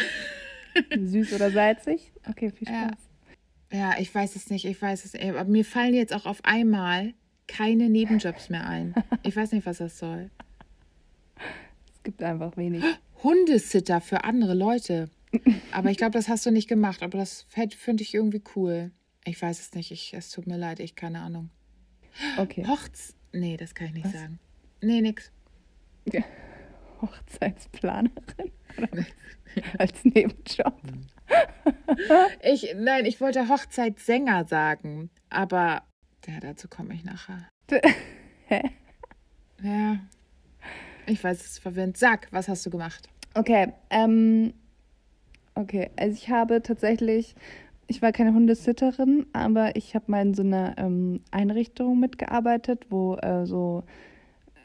[0.98, 2.12] Süß oder salzig?
[2.28, 2.98] Okay, viel Spaß.
[3.72, 3.78] Ja.
[3.78, 5.24] ja, ich weiß es nicht, ich weiß es nicht.
[5.24, 7.14] Aber mir fallen jetzt auch auf einmal
[7.46, 8.94] keine Nebenjobs mehr ein.
[9.22, 10.30] Ich weiß nicht, was das soll.
[11.94, 12.82] Es gibt einfach wenig.
[13.22, 15.10] Hundesitter für andere Leute.
[15.72, 17.02] Aber ich glaube, das hast du nicht gemacht.
[17.02, 18.90] Aber das finde ich irgendwie cool.
[19.24, 19.90] Ich weiß es nicht.
[19.90, 20.80] Ich, es tut mir leid.
[20.80, 21.50] Ich keine Ahnung.
[22.36, 22.66] Okay.
[22.66, 23.14] Hochz...
[23.32, 24.12] Nee, das kann ich nicht Was?
[24.12, 24.38] sagen.
[24.80, 25.32] Nee, nix.
[26.12, 26.22] Ja.
[27.02, 28.52] Hochzeitsplanerin?
[29.78, 30.80] Als Nebenjob?
[32.42, 35.10] ich, nein, ich wollte Hochzeitssänger sagen.
[35.28, 35.82] Aber
[36.26, 37.48] ja, dazu komme ich nachher.
[38.46, 38.62] Hä?
[39.62, 39.98] Ja.
[41.06, 41.96] Ich weiß, es ist verwirrend.
[41.96, 43.08] Sag, was hast du gemacht?
[43.34, 44.54] Okay, ähm,
[45.54, 47.34] okay, also ich habe tatsächlich,
[47.86, 53.16] ich war keine Hundesitterin, aber ich habe mal in so einer ähm, Einrichtung mitgearbeitet, wo
[53.16, 53.84] äh, so
[54.54, 54.60] äh,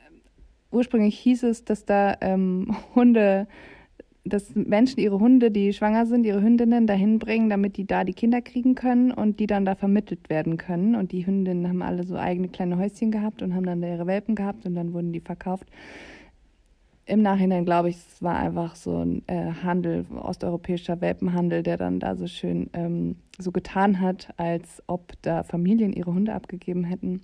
[0.72, 3.48] ursprünglich hieß es, dass da ähm, Hunde
[4.24, 8.14] dass Menschen ihre Hunde, die schwanger sind, ihre Hündinnen dahin bringen, damit die da die
[8.14, 10.96] Kinder kriegen können und die dann da vermittelt werden können.
[10.96, 14.06] Und die Hündinnen haben alle so eigene kleine Häuschen gehabt und haben dann da ihre
[14.06, 15.68] Welpen gehabt und dann wurden die verkauft.
[17.06, 22.00] Im Nachhinein glaube ich, es war einfach so ein äh, Handel, osteuropäischer Welpenhandel, der dann
[22.00, 27.22] da so schön ähm, so getan hat, als ob da Familien ihre Hunde abgegeben hätten.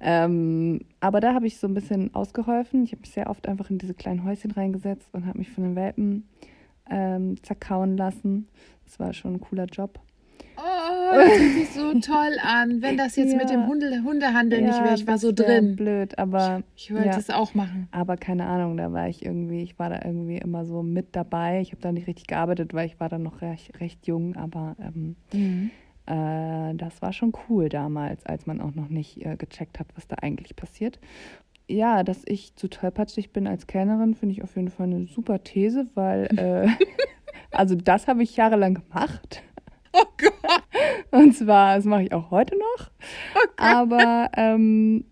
[0.00, 2.84] Ähm, aber da habe ich so ein bisschen ausgeholfen.
[2.84, 5.64] Ich habe mich sehr oft einfach in diese kleinen Häuschen reingesetzt und habe mich von
[5.64, 6.28] den Welpen
[6.88, 8.48] ähm, zerkauen lassen.
[8.84, 10.00] Das war schon ein cooler Job.
[10.56, 12.82] Oh, das hört sich so toll an.
[12.82, 13.38] Wenn das jetzt ja.
[13.38, 15.76] mit dem Hunde, Hundehandel ja, nicht wäre, ich war so drin.
[15.76, 16.62] Blöd, aber.
[16.74, 17.36] Ich, ich wollte ja.
[17.36, 17.88] auch machen.
[17.92, 21.60] Aber keine Ahnung, da war ich irgendwie, ich war da irgendwie immer so mit dabei.
[21.60, 24.76] Ich habe da nicht richtig gearbeitet, weil ich war da noch recht, recht jung, aber
[24.80, 25.70] ähm, mhm.
[26.08, 30.08] Äh, das war schon cool damals, als man auch noch nicht äh, gecheckt hat, was
[30.08, 30.98] da eigentlich passiert.
[31.68, 35.44] Ja, dass ich zu tollpatschig bin als Kellnerin, finde ich auf jeden Fall eine super
[35.44, 36.68] These, weil, äh,
[37.50, 39.42] also das habe ich jahrelang gemacht.
[39.92, 40.62] Oh Gott!
[41.10, 42.90] Und zwar, das mache ich auch heute noch.
[43.34, 43.58] Oh Gott.
[43.58, 45.04] Aber, ähm,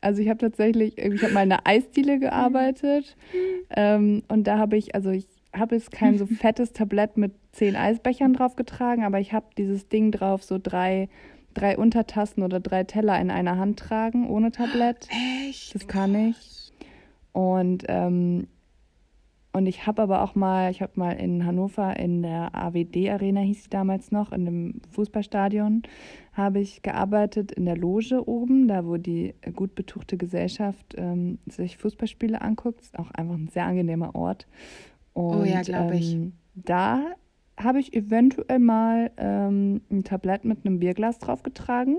[0.00, 3.16] also ich habe tatsächlich, ich habe mal in einer Eisdiele gearbeitet.
[3.32, 3.38] Mhm.
[3.70, 7.76] Ähm, und da habe ich, also ich habe jetzt kein so fettes Tablett mit zehn
[7.76, 11.08] Eisbechern drauf getragen, aber ich habe dieses Ding drauf, so drei,
[11.54, 15.08] drei Untertassen oder drei Teller in einer Hand tragen, ohne Tablett.
[15.48, 15.74] Echt?
[15.74, 16.72] Das kann ich.
[17.32, 18.46] Und, ähm,
[19.52, 23.64] und ich habe aber auch mal, ich habe mal in Hannover in der AWD-Arena, hieß
[23.64, 25.82] sie damals noch, in dem Fußballstadion,
[26.32, 31.76] habe ich gearbeitet in der Loge oben, da wo die gut betuchte Gesellschaft ähm, sich
[31.76, 32.80] Fußballspiele anguckt.
[32.80, 34.48] Ist auch einfach ein sehr angenehmer Ort.
[35.14, 36.14] Und, oh ja, glaube ich.
[36.14, 37.02] Ähm, da
[37.56, 41.98] habe ich eventuell mal ähm, ein Tablett mit einem Bierglas draufgetragen.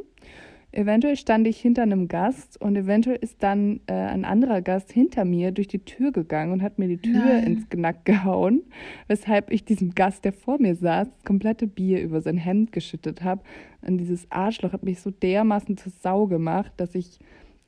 [0.71, 5.23] Eventuell stand ich hinter einem Gast und eventuell ist dann äh, ein anderer Gast hinter
[5.23, 7.43] mir durch die Tür gegangen und hat mir die Tür Nein.
[7.45, 8.61] ins Knack gehauen,
[9.07, 13.23] weshalb ich diesem Gast, der vor mir saß, das komplette Bier über sein Hemd geschüttet
[13.23, 13.41] habe.
[13.81, 17.19] Und dieses Arschloch hat mich so dermaßen zur Sau gemacht, dass ich,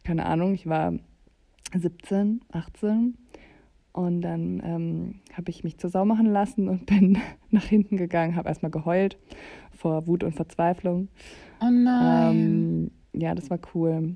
[0.04, 0.94] keine Ahnung, ich war
[1.74, 3.18] 17, 18
[3.98, 7.18] und dann ähm, habe ich mich zur Sau machen lassen und bin
[7.50, 9.18] nach hinten gegangen, habe erstmal geheult
[9.72, 11.08] vor Wut und Verzweiflung.
[11.62, 12.38] Oh nein.
[12.38, 14.16] Ähm, ja, das war cool.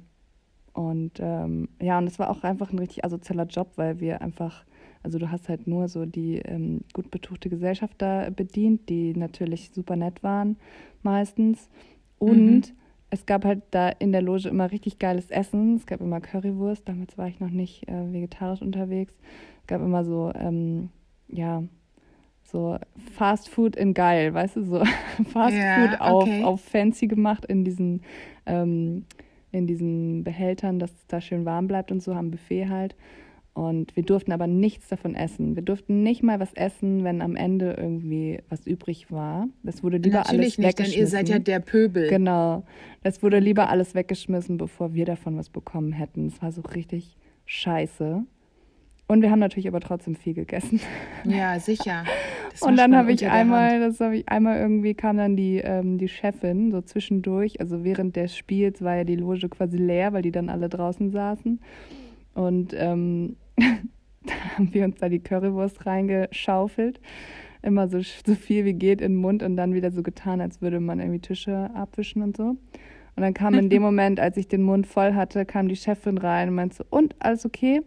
[0.74, 4.66] Und ähm, ja, und es war auch einfach ein richtig asozialer Job, weil wir einfach,
[5.02, 9.72] also du hast halt nur so die ähm, gut betuchte Gesellschaft da bedient, die natürlich
[9.74, 10.58] super nett waren
[11.02, 11.72] meistens.
[12.20, 12.76] Und mhm.
[13.10, 15.78] es gab halt da in der Loge immer richtig geiles Essen.
[15.78, 19.16] Es gab immer Currywurst, damals war ich noch nicht äh, vegetarisch unterwegs
[19.68, 20.90] gab immer so, ähm,
[21.28, 21.64] ja,
[22.44, 22.78] so
[23.14, 24.84] Fast Food in geil, weißt du, so
[25.32, 26.44] Fast ja, Food auf, okay.
[26.44, 28.02] auf fancy gemacht in diesen,
[28.46, 29.06] ähm,
[29.52, 32.96] in diesen Behältern, dass es da schön warm bleibt und so, am Buffet halt.
[33.54, 35.56] Und wir durften aber nichts davon essen.
[35.58, 39.48] Wir durften nicht mal was essen, wenn am Ende irgendwie was übrig war.
[39.62, 40.94] Das wurde lieber Natürlich alles nicht, weggeschmissen.
[40.94, 42.08] Denn ihr seid ja der Pöbel.
[42.08, 42.64] Genau.
[43.04, 46.28] Das wurde lieber alles weggeschmissen, bevor wir davon was bekommen hätten.
[46.28, 48.24] Es war so richtig scheiße.
[49.12, 50.80] Und wir haben natürlich aber trotzdem viel gegessen.
[51.26, 52.06] Ja, sicher.
[52.50, 55.98] Das und dann habe ich einmal, das habe ich einmal irgendwie kam dann die, ähm,
[55.98, 60.22] die Chefin so zwischendurch, also während des Spiels war ja die Loge quasi leer, weil
[60.22, 61.60] die dann alle draußen saßen.
[62.36, 67.02] Und ähm, da haben wir uns da die Currywurst reingeschaufelt.
[67.62, 70.62] Immer so, so viel wie geht in den Mund und dann wieder so getan, als
[70.62, 72.44] würde man irgendwie Tische abwischen und so.
[72.44, 72.60] Und
[73.18, 76.48] dann kam in dem Moment, als ich den Mund voll hatte, kam die Chefin rein
[76.48, 77.82] und meinte so, und, alles okay?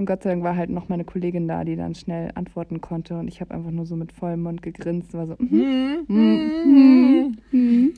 [0.00, 3.18] Und Gott sei Dank war halt noch meine Kollegin da, die dann schnell antworten konnte.
[3.18, 5.12] Und ich habe einfach nur so mit vollem Mund gegrinst.
[5.12, 7.94] War so, mm, mm, mm,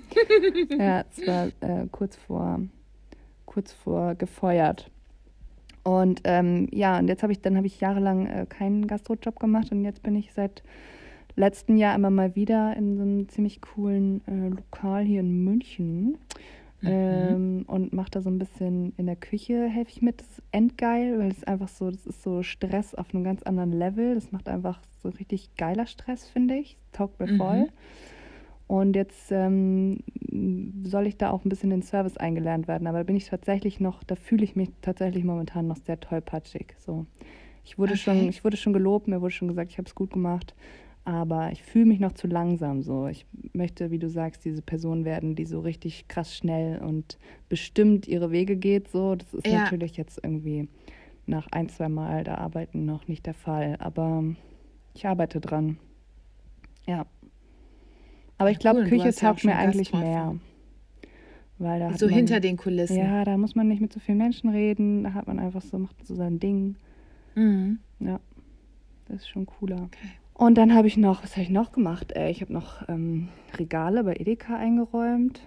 [0.80, 2.58] ja, es war äh, kurz vor,
[3.46, 4.90] kurz vor gefeuert.
[5.84, 9.70] Und ähm, ja, und jetzt habe ich, dann habe ich jahrelang äh, keinen Gastrojob gemacht
[9.70, 10.64] und jetzt bin ich seit
[11.36, 16.18] letztem Jahr immer mal wieder in so einem ziemlich coolen äh, Lokal hier in München
[16.82, 16.88] Mhm.
[16.90, 20.20] Ähm, und mache da so ein bisschen in der Küche, helfe ich mit.
[20.20, 23.72] Das ist endgeil, weil es einfach so, das ist so Stress auf einem ganz anderen
[23.72, 24.14] Level.
[24.14, 26.76] Das macht einfach so richtig geiler Stress, finde ich.
[26.92, 27.60] Taugt mir voll.
[27.60, 27.68] Mhm.
[28.66, 29.98] Und jetzt ähm,
[30.84, 32.86] soll ich da auch ein bisschen in den Service eingelernt werden.
[32.86, 36.74] Aber da bin ich tatsächlich noch, da fühle ich mich tatsächlich momentan noch sehr tollpatschig.
[36.78, 37.06] So.
[37.64, 38.00] Ich wurde, okay.
[38.00, 40.54] schon, ich wurde schon gelobt, mir wurde schon gesagt, ich habe es gut gemacht.
[41.04, 43.08] Aber ich fühle mich noch zu langsam so.
[43.08, 48.06] Ich möchte, wie du sagst, diese Person werden, die so richtig krass schnell und bestimmt
[48.06, 48.88] ihre Wege geht.
[48.88, 49.62] So, das ist ja.
[49.62, 50.68] natürlich jetzt irgendwie
[51.26, 53.76] nach ein, zwei Mal da arbeiten noch nicht der Fall.
[53.80, 54.22] Aber
[54.94, 55.78] ich arbeite dran.
[56.86, 57.06] Ja.
[58.38, 60.36] Aber ich glaube, cool, Küche taugt mir eigentlich mehr.
[61.58, 62.96] Weil da so man, hinter den Kulissen.
[62.96, 65.04] Ja, da muss man nicht mit so vielen Menschen reden.
[65.04, 66.76] Da hat man einfach so, macht so sein Ding.
[67.34, 67.80] Mhm.
[67.98, 68.20] Ja,
[69.06, 69.82] das ist schon cooler.
[69.82, 70.08] Okay.
[70.42, 72.10] Und dann habe ich noch, was habe ich noch gemacht?
[72.16, 75.40] Ey, ich habe noch ähm, Regale bei Edeka eingeräumt.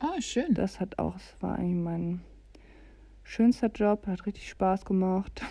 [0.00, 0.54] Oh, schön.
[0.54, 2.20] Das hat auch, das war eigentlich mein
[3.24, 5.42] schönster Job, hat richtig Spaß gemacht.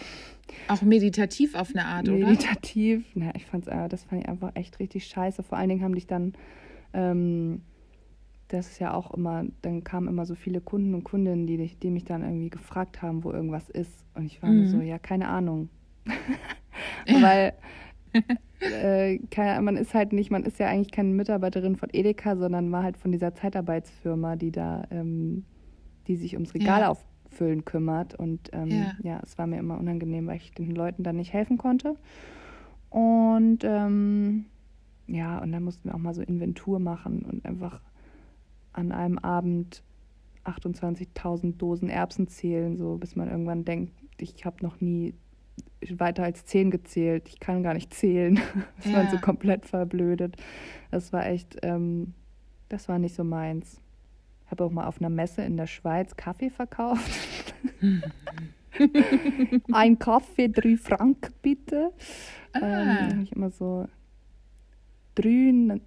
[0.68, 2.24] Auch meditativ auf eine Art, meditativ.
[2.24, 2.32] oder?
[2.32, 3.06] Meditativ.
[3.14, 5.44] Ja, ich fand's, äh, das fand ich einfach echt richtig scheiße.
[5.44, 6.34] Vor allen Dingen haben dich dann,
[6.94, 7.62] ähm,
[8.48, 11.92] das ist ja auch immer, dann kamen immer so viele Kunden und Kundinnen, die, die
[11.92, 14.08] mich dann irgendwie gefragt haben, wo irgendwas ist.
[14.16, 14.66] Und ich war mhm.
[14.70, 15.70] so, ja, keine Ahnung.
[17.08, 17.54] Weil
[18.60, 22.72] äh, keine, man ist halt nicht, man ist ja eigentlich keine Mitarbeiterin von Edeka, sondern
[22.72, 25.46] war halt von dieser Zeitarbeitsfirma, die da, ähm,
[26.08, 26.90] die sich ums Regal ja.
[26.90, 28.16] auffüllen kümmert.
[28.16, 28.96] Und ähm, ja.
[29.04, 29.20] ja.
[29.24, 31.96] es war mir immer unangenehm, weil ich den Leuten dann nicht helfen konnte.
[32.90, 34.46] Und ähm,
[35.08, 37.82] ja, und dann mussten wir auch mal so Inventur machen und einfach
[38.74, 39.84] an einem Abend
[40.46, 45.14] 28.000 Dosen Erbsen zählen, so bis man irgendwann denkt, ich habe noch nie
[45.90, 47.28] weiter als zehn gezählt.
[47.30, 48.40] Ich kann gar nicht zählen.
[48.78, 48.98] Das ja.
[48.98, 50.38] war so komplett verblödet.
[50.92, 52.14] Das war echt, ähm,
[52.70, 53.82] das war nicht so meins.
[54.48, 57.54] Habe auch mal auf einer Messe in der Schweiz Kaffee verkauft.
[59.72, 61.92] Ein Kaffee, drei Franken bitte.
[62.54, 63.10] Ah.
[63.10, 63.88] Ähm, ich immer so
[65.16, 65.80] drei,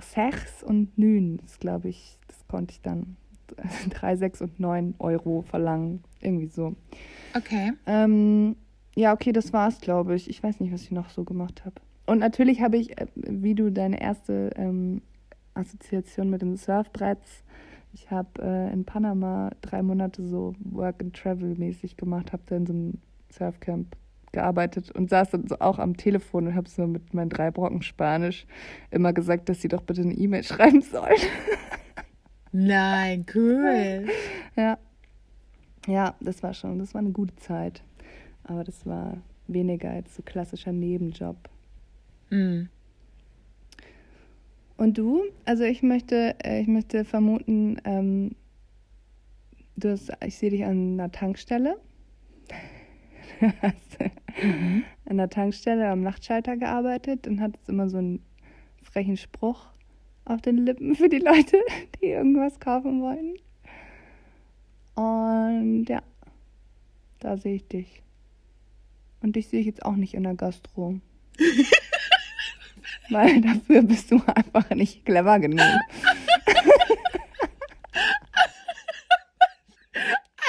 [0.00, 1.38] sechs und neun.
[1.38, 3.16] Das glaube ich, das konnte ich dann
[3.90, 6.02] drei, sechs und neun Euro verlangen.
[6.20, 6.74] Irgendwie so.
[7.36, 7.72] Okay.
[7.86, 8.56] Ähm,
[8.94, 10.28] ja, okay, das war's, glaube ich.
[10.28, 11.76] Ich weiß nicht, was ich noch so gemacht habe.
[12.06, 15.02] Und natürlich habe ich, äh, wie du deine erste ähm,
[15.54, 17.44] Assoziation mit den Surfbretts,
[17.92, 22.56] ich habe äh, in Panama drei Monate so Work and Travel mäßig gemacht, habe da
[22.56, 22.98] in so einem
[23.30, 23.96] Surfcamp
[24.32, 27.82] gearbeitet und saß dann so auch am Telefon und habe so mit meinen drei Brocken
[27.82, 28.46] Spanisch
[28.90, 31.18] immer gesagt, dass sie doch bitte eine E-Mail schreiben sollen.
[32.52, 34.06] Nein, cool.
[34.56, 34.78] Ja.
[35.86, 37.82] Ja, das war schon, das war eine gute Zeit.
[38.44, 41.36] Aber das war weniger als so klassischer Nebenjob.
[42.30, 42.64] Mm.
[44.76, 45.24] Und du?
[45.44, 48.34] Also ich möchte, äh, ich möchte vermuten, ähm,
[49.76, 51.78] du hast, ich sehe dich an einer Tankstelle.
[54.42, 54.84] mhm.
[55.06, 58.22] An der Tankstelle am Nachtschalter gearbeitet und hattest immer so einen
[58.82, 59.66] frechen Spruch
[60.24, 61.58] auf den Lippen für die Leute,
[62.00, 63.34] die irgendwas kaufen wollen.
[64.94, 66.02] Und ja,
[67.18, 68.02] da sehe ich dich.
[69.22, 71.00] Und dich sehe ich jetzt auch nicht in der Gastro.
[73.10, 75.66] Weil dafür bist du einfach nicht clever genug.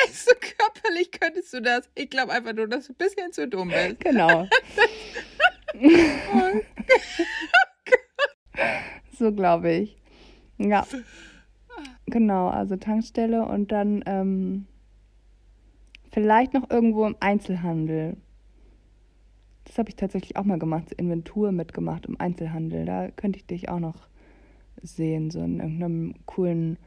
[0.03, 1.89] Also körperlich könntest du das.
[1.95, 3.99] Ich glaube einfach nur, dass du ein bisschen zu dumm bist.
[3.99, 4.47] Genau.
[9.17, 9.97] so glaube ich.
[10.57, 10.85] Ja.
[12.05, 14.67] Genau, also Tankstelle und dann ähm,
[16.11, 18.17] vielleicht noch irgendwo im Einzelhandel.
[19.65, 22.85] Das habe ich tatsächlich auch mal gemacht, Inventur mitgemacht im Einzelhandel.
[22.85, 24.07] Da könnte ich dich auch noch
[24.81, 26.77] sehen, so in irgendeinem coolen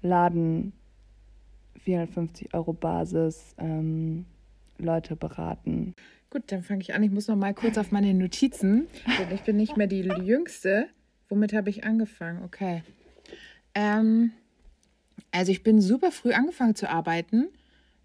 [0.00, 0.72] Laden,
[1.80, 4.24] 450 Euro Basis, ähm,
[4.78, 5.94] Leute beraten.
[6.30, 7.02] Gut, dann fange ich an.
[7.02, 10.86] Ich muss noch mal kurz auf meine Notizen, denn ich bin nicht mehr die Jüngste.
[11.28, 12.42] Womit habe ich angefangen?
[12.44, 12.82] Okay.
[13.74, 14.32] Ähm,
[15.30, 17.48] also ich bin super früh angefangen zu arbeiten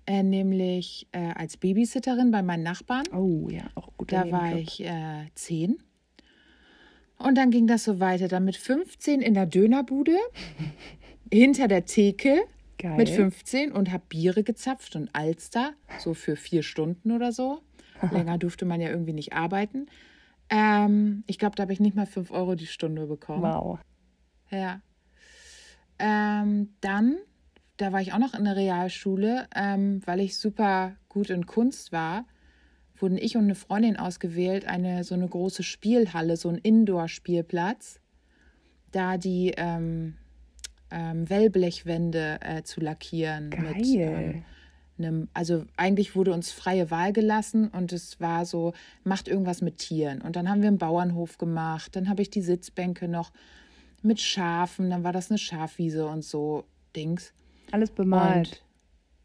[0.07, 3.05] äh, nämlich äh, als Babysitterin bei meinen Nachbarn.
[3.13, 4.11] Oh ja, auch gut.
[4.11, 5.77] Da war ich äh, zehn.
[7.17, 8.27] Und dann ging das so weiter.
[8.27, 10.15] Dann mit 15 in der Dönerbude,
[11.31, 12.43] hinter der Theke
[12.77, 12.95] Geil.
[12.95, 17.59] mit 15 und habe Biere gezapft und Alster, so für vier Stunden oder so.
[18.11, 19.87] Länger durfte man ja irgendwie nicht arbeiten.
[20.49, 23.41] Ähm, ich glaube, da habe ich nicht mal 5 Euro die Stunde bekommen.
[23.41, 23.79] Wow.
[24.51, 24.81] Ja.
[25.99, 27.17] Ähm, dann
[27.77, 31.91] da war ich auch noch in der Realschule, ähm, weil ich super gut in Kunst
[31.91, 32.25] war,
[32.95, 37.99] wurden ich und eine Freundin ausgewählt, eine so eine große Spielhalle, so ein Indoor-Spielplatz,
[38.91, 40.17] da die ähm,
[40.89, 43.51] ähm, Wellblechwände äh, zu lackieren.
[43.51, 43.75] Geil.
[43.75, 44.43] Mit, ähm,
[44.99, 49.77] einem, also eigentlich wurde uns freie Wahl gelassen und es war so, macht irgendwas mit
[49.77, 50.21] Tieren.
[50.21, 53.31] Und dann haben wir einen Bauernhof gemacht, dann habe ich die Sitzbänke noch
[54.01, 57.33] mit Schafen, dann war das eine Schafwiese und so Dings.
[57.71, 58.47] Alles bemalt.
[58.47, 58.63] Und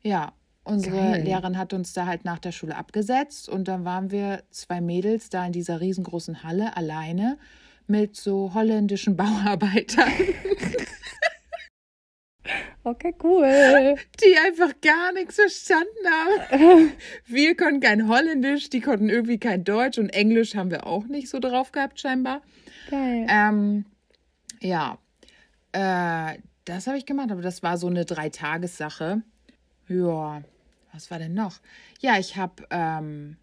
[0.02, 0.32] ja,
[0.64, 1.22] unsere Geil.
[1.24, 5.28] Lehrerin hat uns da halt nach der Schule abgesetzt und dann waren wir zwei Mädels
[5.28, 7.38] da in dieser riesengroßen Halle alleine
[7.86, 10.10] mit so holländischen Bauarbeitern,
[12.84, 13.94] Okay, cool.
[14.20, 16.92] die einfach gar nichts verstanden haben.
[17.26, 21.28] Wir konnten kein Holländisch, die konnten irgendwie kein Deutsch und Englisch haben wir auch nicht
[21.28, 22.42] so drauf gehabt scheinbar.
[22.90, 23.26] Geil.
[23.28, 23.84] Ähm,
[24.60, 24.98] ja,
[25.70, 29.22] äh, das habe ich gemacht, aber das war so eine Dreitagessache.
[29.88, 30.42] Ja,
[30.92, 31.60] was war denn noch?
[32.00, 33.36] Ja, ich habe ähm,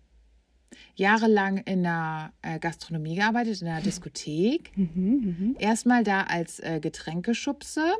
[0.95, 4.71] jahrelang in der äh, Gastronomie gearbeitet, in einer Diskothek.
[4.77, 7.93] Mhm, Erstmal da als äh, Getränkeschubse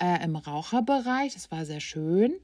[0.00, 1.34] äh, im Raucherbereich.
[1.34, 2.34] Das war sehr schön.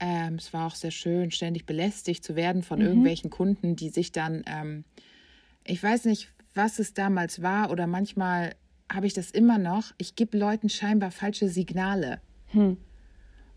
[0.00, 4.12] Ähm, es war auch sehr schön, ständig belästigt zu werden von irgendwelchen Kunden, die sich
[4.12, 4.84] dann, ähm,
[5.64, 8.54] ich weiß nicht, was es damals war oder manchmal
[8.90, 9.92] habe ich das immer noch.
[9.98, 12.20] Ich gebe Leuten scheinbar falsche Signale.
[12.48, 12.76] Hm.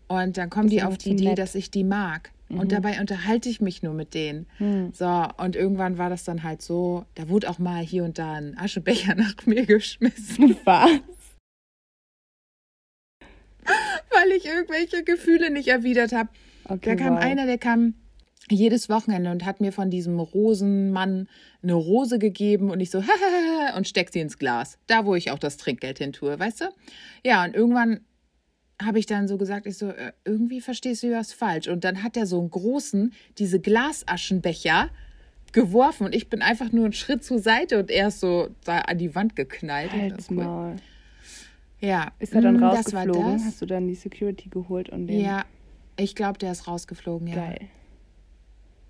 [0.08, 1.32] Und dann kommen ist die auf die Idee, nett.
[1.32, 1.36] Mhm.
[1.36, 2.32] dass ich die mag.
[2.48, 4.46] Und dabei unterhalte ich mich nur mit denen.
[4.58, 4.92] Hm.
[4.92, 8.34] So, und irgendwann war das dann halt so, da wurde auch mal hier und da
[8.34, 10.90] ein Aschebecher nach mir geschmissen, Was?
[13.64, 16.28] weil ich irgendwelche Gefühle nicht erwidert habe.
[16.64, 17.22] Okay, Da kam wow.
[17.22, 17.94] einer, der kam
[18.50, 21.28] jedes Wochenende und hat mir von diesem Rosenmann
[21.62, 23.02] eine Rose gegeben und ich so,
[23.76, 24.78] und steck sie ins Glas.
[24.86, 26.64] Da, wo ich auch das Trinkgeld hin tue, weißt du?
[27.24, 28.00] Ja, und irgendwann
[28.80, 31.68] habe ich dann so gesagt, ich so, äh, irgendwie verstehst du was falsch.
[31.68, 34.90] Und dann hat er so einen großen, diese Glasaschenbecher
[35.52, 38.80] geworfen und ich bin einfach nur einen Schritt zur Seite und er ist so da
[38.80, 39.92] an die Wand geknallt.
[39.92, 40.76] Halt's Maul.
[41.80, 42.12] Ja.
[42.18, 43.32] Ist er dann mm, das war rausgeflogen?
[43.32, 43.44] das.
[43.44, 45.20] Hast du dann die Security geholt und den?
[45.20, 45.44] Ja,
[45.96, 47.34] ich glaube, der ist rausgeflogen, ja.
[47.36, 47.60] Geil.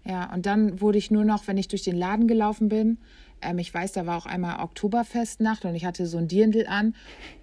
[0.08, 2.98] Ja, und dann wurde ich nur noch, wenn ich durch den Laden gelaufen bin,
[3.42, 6.94] ähm, ich weiß, da war auch einmal Oktoberfestnacht und ich hatte so ein Dirndl an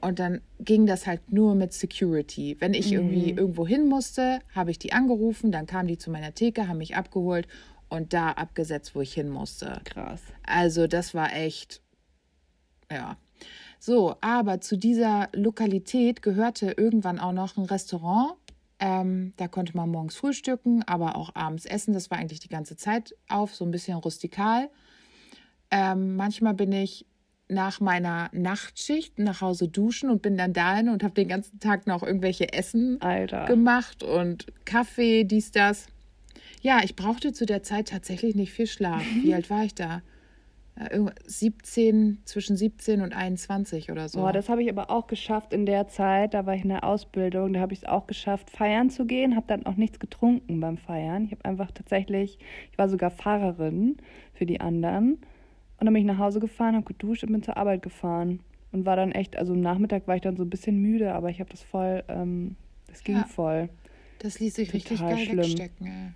[0.01, 2.57] und dann ging das halt nur mit Security.
[2.59, 6.33] Wenn ich irgendwie irgendwo hin musste, habe ich die angerufen, dann kamen die zu meiner
[6.33, 7.47] Theke, haben mich abgeholt
[7.89, 9.81] und da abgesetzt, wo ich hin musste.
[9.83, 10.21] Krass.
[10.43, 11.81] Also das war echt,
[12.91, 13.17] ja.
[13.79, 18.35] So, aber zu dieser Lokalität gehörte irgendwann auch noch ein Restaurant.
[18.83, 21.93] Ähm, da konnte man morgens frühstücken, aber auch abends essen.
[21.93, 24.69] Das war eigentlich die ganze Zeit auf, so ein bisschen rustikal.
[25.71, 27.05] Ähm, manchmal bin ich
[27.47, 31.87] nach meiner Nachtschicht nach Hause duschen und bin dann dahin und habe den ganzen Tag
[31.87, 33.45] noch irgendwelche Essen Alter.
[33.45, 35.87] gemacht und Kaffee, dies, das.
[36.61, 39.01] Ja, ich brauchte zu der Zeit tatsächlich nicht viel Schlaf.
[39.21, 40.01] Wie alt war ich da?
[40.91, 44.19] Irgend- 17, zwischen 17 und 21 oder so.
[44.21, 46.33] Boah, das habe ich aber auch geschafft in der Zeit.
[46.33, 47.53] Da war ich in der Ausbildung.
[47.53, 49.35] Da habe ich es auch geschafft, feiern zu gehen.
[49.35, 51.25] Habe dann auch nichts getrunken beim Feiern.
[51.25, 52.39] Ich habe einfach tatsächlich,
[52.71, 53.97] ich war sogar Fahrerin
[54.33, 55.13] für die anderen.
[55.79, 58.39] Und dann bin ich nach Hause gefahren, habe geduscht und bin zur Arbeit gefahren.
[58.71, 61.29] Und war dann echt, also am Nachmittag war ich dann so ein bisschen müde, aber
[61.29, 62.55] ich habe das voll, ähm,
[62.87, 63.25] das ging Ja.
[63.25, 63.69] voll.
[64.19, 65.37] Das ließ sich richtig Total geil schlimm.
[65.37, 65.87] wegstecken.
[65.87, 66.11] Ey.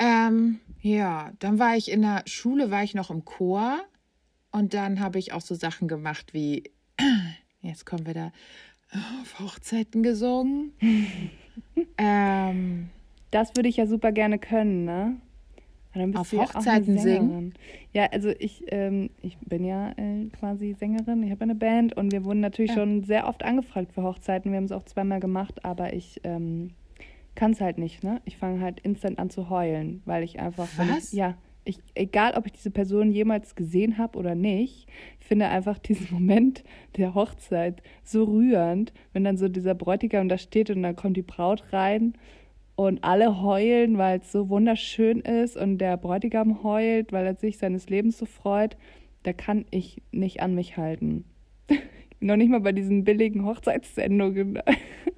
[0.00, 3.80] Ähm, ja, dann war ich in der Schule, war ich noch im Chor
[4.50, 6.64] und dann habe ich auch so Sachen gemacht wie,
[7.62, 8.32] jetzt kommen wir da,
[9.22, 10.72] auf Hochzeiten gesungen.
[11.98, 12.90] ähm,
[13.30, 15.16] Das würde ich ja super gerne können, ne?
[16.14, 17.54] Auf du ja Hochzeiten singen?
[17.92, 22.12] Ja, also ich, ähm, ich bin ja äh, quasi Sängerin, ich habe eine Band und
[22.12, 22.76] wir wurden natürlich Ja.
[22.78, 24.50] schon sehr oft angefragt für Hochzeiten.
[24.52, 26.70] Wir haben es auch zweimal gemacht, aber ich ähm,
[27.34, 28.20] kann es halt nicht, ne?
[28.24, 30.68] Ich fange halt instant an zu heulen, weil ich einfach.
[30.76, 31.12] Was?
[31.12, 31.36] Ich, ja.
[31.64, 34.88] Ich, egal, ob ich diese Person jemals gesehen habe oder nicht,
[35.20, 36.64] ich finde einfach diesen Moment
[36.96, 41.22] der Hochzeit so rührend, wenn dann so dieser Bräutigam da steht und dann kommt die
[41.22, 42.14] Braut rein
[42.74, 47.58] und alle heulen, weil es so wunderschön ist und der Bräutigam heult, weil er sich
[47.58, 48.76] seines Lebens so freut,
[49.22, 51.24] da kann ich nicht an mich halten.
[52.20, 54.58] Noch nicht mal bei diesen billigen Hochzeitssendungen.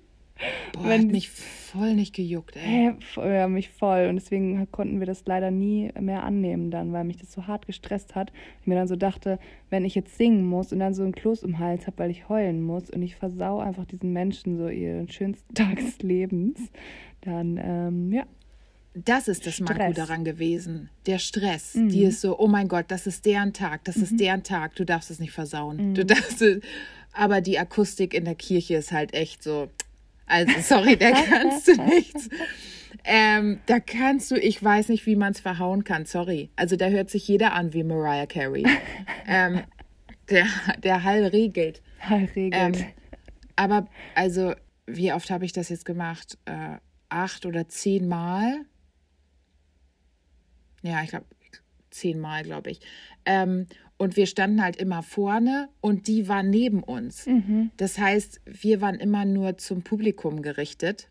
[0.75, 2.93] boah, Wenn hat mich voll nicht gejuckt, ey.
[3.01, 4.07] F- ja, mich voll.
[4.09, 7.67] Und deswegen konnten wir das leider nie mehr annehmen dann, weil mich das so hart
[7.67, 8.33] gestresst hat.
[8.61, 9.39] Ich mir dann so dachte,
[9.71, 12.29] wenn ich jetzt singen muss und dann so ein Kloß im Hals habe, weil ich
[12.29, 16.59] heulen muss und ich versau einfach diesen Menschen so ihren schönsten Tag des Lebens,
[17.23, 18.25] dann, ähm, ja,
[18.95, 19.97] Das ist das Stress.
[19.97, 20.91] daran gewesen.
[21.07, 21.75] Der Stress.
[21.75, 21.89] Mhm.
[21.89, 24.85] Die ist so, oh mein Gott, das ist deren Tag, das ist deren Tag, du
[24.85, 25.91] darfst es nicht versauen.
[25.91, 25.95] Mhm.
[25.95, 26.61] Du darfst es,
[27.13, 29.69] aber die Akustik in der Kirche ist halt echt so,
[30.27, 32.29] also sorry, da kannst du nichts.
[33.05, 36.51] Ähm, da kannst du, ich weiß nicht, wie man es verhauen kann, sorry.
[36.57, 38.65] Also da hört sich jeder an wie Mariah Carey.
[39.27, 39.63] ähm,
[40.31, 40.47] der,
[40.83, 41.83] der Hall regelt.
[42.11, 42.55] regelt.
[42.55, 42.87] Ähm,
[43.57, 44.55] Aber also,
[44.87, 46.39] wie oft habe ich das jetzt gemacht?
[46.47, 46.79] Äh,
[47.11, 48.65] acht oder zehn Mal?
[50.83, 51.27] Ja, ich glaube,
[51.91, 52.81] zehn Mal, glaube ich.
[53.99, 57.27] Ähm, und wir standen halt immer vorne und die war neben uns.
[57.27, 57.71] Mhm.
[57.77, 61.09] Das heißt, wir waren immer nur zum Publikum gerichtet.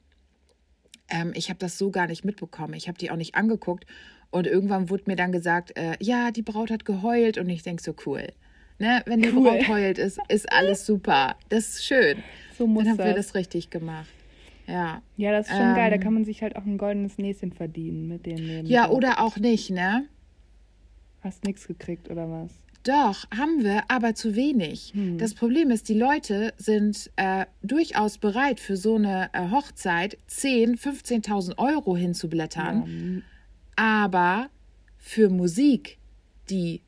[1.10, 2.74] Ähm, ich habe das so gar nicht mitbekommen.
[2.76, 3.86] Ich habe die auch nicht angeguckt.
[4.32, 7.38] Und irgendwann wurde mir dann gesagt, äh, ja, die Braut hat geheult.
[7.38, 8.28] Und ich denke so, cool.
[8.80, 9.02] Ne?
[9.06, 9.44] Wenn die Cool.
[9.44, 11.36] Braut heult, ist, ist alles super.
[11.50, 12.18] Das ist schön.
[12.58, 13.28] So muss Dann haben wir das.
[13.28, 14.10] das richtig gemacht.
[14.68, 15.02] Ja.
[15.18, 15.90] Ja, das ist schon geil.
[15.90, 18.66] Da Ähm, kann man sich halt auch ein goldenes Näschen verdienen mit dem.
[18.66, 20.06] Ja, oder auch nicht, ne?
[21.22, 22.52] Hast nichts gekriegt oder was?
[22.84, 24.92] Doch, haben wir, aber zu wenig.
[24.94, 25.18] Hm.
[25.18, 30.80] Das Problem ist, die Leute sind äh, durchaus bereit, für so eine äh, Hochzeit 10.000,
[31.26, 33.24] 15.000 Euro hinzublättern.
[33.78, 34.50] Ja, Aber
[34.98, 35.98] für Musik,
[36.50, 36.82] die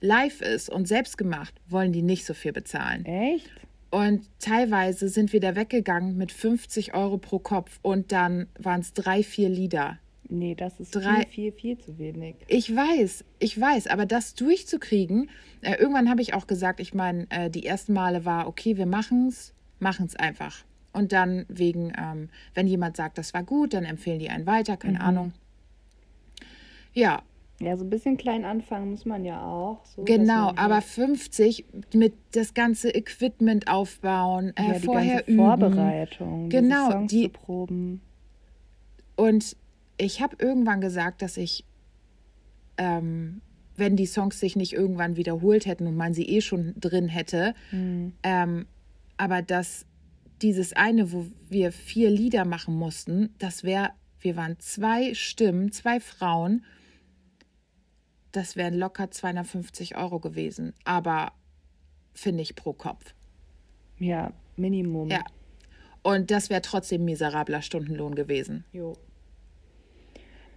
[0.00, 3.04] live ist und selbstgemacht, wollen die nicht so viel bezahlen.
[3.04, 3.50] echt?
[3.90, 8.92] Und teilweise sind wir da weggegangen mit 50 Euro pro Kopf und dann waren es
[8.92, 9.98] drei, vier Lieder.
[10.30, 12.36] Nee, das ist Drei- viel, viel, viel zu wenig.
[12.48, 15.30] Ich weiß, ich weiß, aber das durchzukriegen,
[15.62, 18.86] äh, irgendwann habe ich auch gesagt, ich meine, äh, die ersten Male war, okay, wir
[18.86, 20.64] machen's, machen's einfach.
[20.92, 24.76] Und dann wegen, ähm, wenn jemand sagt, das war gut, dann empfehlen die einen weiter,
[24.76, 25.32] keine Ahnung.
[26.92, 27.22] Ja,
[27.60, 29.84] Ja, so ein bisschen klein anfangen muss man ja auch.
[29.84, 35.30] So, genau, aber halt- 50 mit das ganze Equipment aufbauen, äh, ja, die vorher ganze
[35.32, 35.44] üben.
[35.44, 38.00] Vorbereitung, Genau, die- proben.
[39.16, 39.56] Und
[39.98, 41.64] ich habe irgendwann gesagt, dass ich,
[42.76, 43.42] ähm,
[43.76, 47.54] wenn die Songs sich nicht irgendwann wiederholt hätten und man sie eh schon drin hätte,
[47.70, 48.12] Hm.
[48.22, 48.66] ähm,
[49.16, 49.84] aber dass
[50.40, 53.90] dieses eine, wo wir vier Lieder machen mussten, das wäre,
[54.20, 56.64] wir waren zwei Stimmen, zwei Frauen,
[58.32, 61.32] das wären locker 250 Euro gewesen, aber
[62.14, 63.14] finde ich pro Kopf.
[63.98, 65.08] Ja, Minimum.
[65.10, 65.24] Ja.
[66.02, 68.64] Und das wäre trotzdem miserabler Stundenlohn gewesen.
[68.72, 68.96] Jo.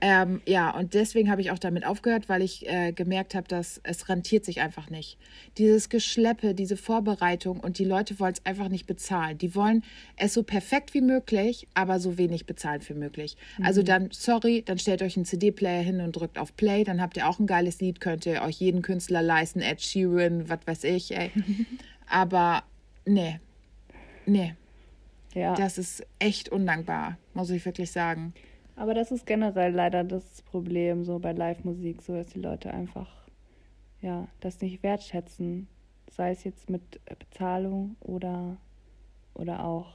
[0.03, 3.79] Ähm, ja, und deswegen habe ich auch damit aufgehört, weil ich äh, gemerkt habe, dass
[3.83, 5.19] es rentiert sich einfach nicht.
[5.59, 9.37] Dieses Geschleppe, diese Vorbereitung und die Leute wollen es einfach nicht bezahlen.
[9.37, 9.83] Die wollen
[10.17, 13.37] es so perfekt wie möglich, aber so wenig bezahlen wie möglich.
[13.61, 17.15] Also dann, sorry, dann stellt euch einen CD-Player hin und drückt auf Play, dann habt
[17.17, 20.83] ihr auch ein geiles Lied, könnt ihr euch jeden Künstler leisten, Ed Sheeran, was weiß
[20.85, 21.29] ich, ey.
[22.09, 22.63] aber
[23.05, 23.39] nee,
[24.25, 24.55] nee,
[25.35, 25.53] Ja.
[25.53, 28.33] das ist echt undankbar, muss ich wirklich sagen.
[28.81, 33.07] Aber das ist generell leider das Problem so bei Live-Musik, so dass die Leute einfach
[34.01, 35.67] ja das nicht wertschätzen,
[36.09, 36.81] sei es jetzt mit
[37.19, 38.57] Bezahlung oder
[39.35, 39.85] oder auch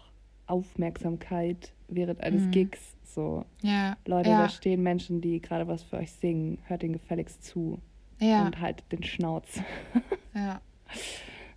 [0.47, 2.51] Aufmerksamkeit während eines Mhm.
[2.53, 2.97] Gigs.
[3.03, 6.93] So Ja, Leute, ja, da stehen Menschen, die gerade was für euch singen, hört den
[6.93, 7.80] gefälligst zu
[8.20, 8.47] ja.
[8.47, 9.49] und haltet den Schnauz.
[10.32, 10.61] Ja.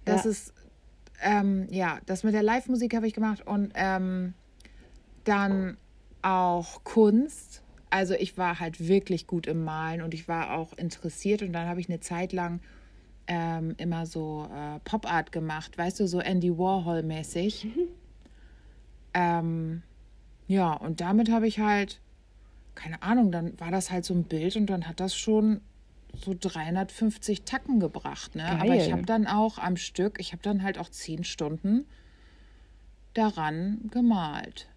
[0.06, 0.54] Das ist,
[1.22, 4.34] ähm, ja, das mit der Live-Musik habe ich gemacht und ähm,
[5.26, 5.78] dann
[6.22, 7.62] auch Kunst.
[7.90, 11.68] Also ich war halt wirklich gut im Malen und ich war auch interessiert und dann
[11.68, 12.60] habe ich eine Zeit lang
[13.28, 17.68] ähm, immer so äh, Pop-Art gemacht, weißt du, so Andy Warhol-mäßig.
[19.14, 19.84] ähm,
[20.48, 22.00] ja, und damit habe ich halt,
[22.76, 25.62] keine Ahnung, dann war das halt so ein Bild und dann hat das schon
[26.14, 28.36] so 350 Tacken gebracht.
[28.36, 28.46] Ne?
[28.60, 31.86] Aber ich habe dann auch am Stück, ich habe dann halt auch zehn Stunden
[33.14, 34.68] daran gemalt.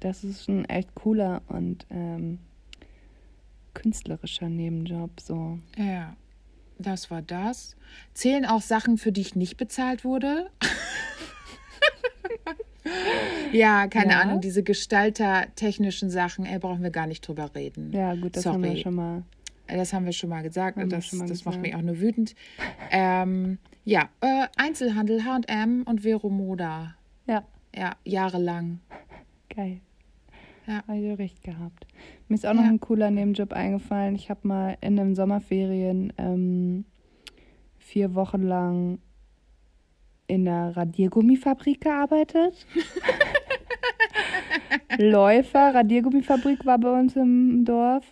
[0.00, 2.38] Das ist ein echt cooler und ähm,
[3.74, 5.20] künstlerischer Nebenjob.
[5.20, 5.58] So.
[5.76, 6.16] Ja,
[6.78, 7.76] das war das.
[8.14, 10.50] Zählen auch Sachen, für die ich nicht bezahlt wurde?
[13.52, 14.20] ja, keine Ja.
[14.20, 17.92] Ahnung, diese gestaltertechnischen Sachen, ey, brauchen wir gar nicht drüber reden.
[17.92, 18.82] Ja, gut, das haben wir Sorry.
[18.82, 19.22] schon mal.
[19.66, 20.78] Das haben wir schon mal gesagt.
[20.78, 22.34] Haben das mal das macht mich auch nur wütend.
[22.90, 26.94] Ähm, ja, äh, Einzelhandel, HM und Vero Moda.
[27.26, 27.44] Ja,
[27.74, 28.80] Ja, jahrelang.
[29.54, 29.80] geil.
[30.68, 30.82] Ja.
[30.86, 31.86] Habe ich recht gehabt.
[32.28, 32.68] Mir ist auch noch Ja.
[32.68, 34.14] ein cooler Nebenjob eingefallen.
[34.14, 36.84] Ich habe mal in den Sommerferien ähm,
[37.78, 38.98] vier Wochen lang
[40.26, 42.66] in der Radiergummifabrik gearbeitet.
[44.98, 48.04] Läufer, Radiergummifabrik war bei uns im Dorf.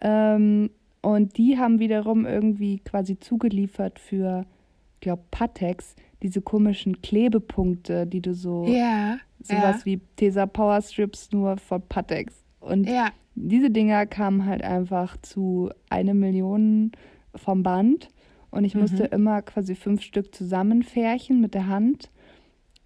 [0.00, 4.44] Ähm, und die haben wiederum irgendwie quasi zugeliefert für,
[4.94, 11.30] ich glaube, Patex, diese komischen Klebepunkte, die du so, Ja, sowas wie Tesa Power Strips
[11.32, 12.34] nur von Patex.
[12.60, 16.92] Und ja, diese Dinger kamen halt einfach zu eine Million
[17.34, 18.08] vom Band.
[18.50, 22.10] Und ich musste immer quasi fünf Stück zusammenfärchen mit der Hand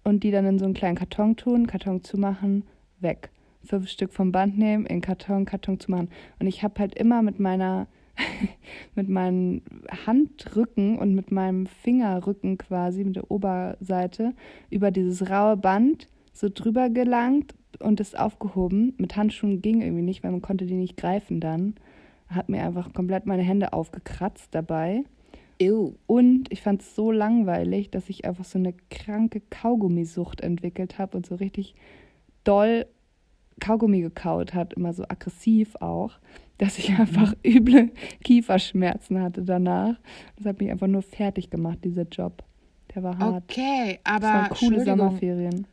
[0.05, 2.63] und die dann in so einen kleinen Karton tun, Karton zumachen,
[3.01, 3.31] weg.
[3.65, 6.09] Fünf Stück vom Band nehmen, in Karton, Karton zumachen.
[6.39, 7.87] Und ich habe halt immer mit meiner,
[8.95, 9.61] mit meinen
[10.05, 14.33] Handrücken und mit meinem Fingerrücken quasi, mit der Oberseite,
[14.69, 18.93] über dieses raue Band so drüber gelangt und es aufgehoben.
[18.97, 21.75] Mit Handschuhen ging irgendwie nicht, weil man konnte die nicht greifen dann.
[22.27, 25.03] Hat mir einfach komplett meine Hände aufgekratzt dabei.
[25.59, 25.93] Ew.
[26.05, 31.17] Und ich fand es so langweilig, dass ich einfach so eine kranke Kaugummisucht entwickelt habe
[31.17, 31.73] und so richtig
[32.43, 32.85] doll
[33.59, 36.19] Kaugummi gekaut hat, immer so aggressiv auch,
[36.59, 37.89] dass ich einfach üble
[38.23, 39.95] Kieferschmerzen hatte danach.
[40.35, 42.43] Das hat mich einfach nur fertig gemacht, dieser Job.
[42.93, 43.43] Der war hart.
[43.49, 45.67] Okay, aber das waren coole Sommerferien.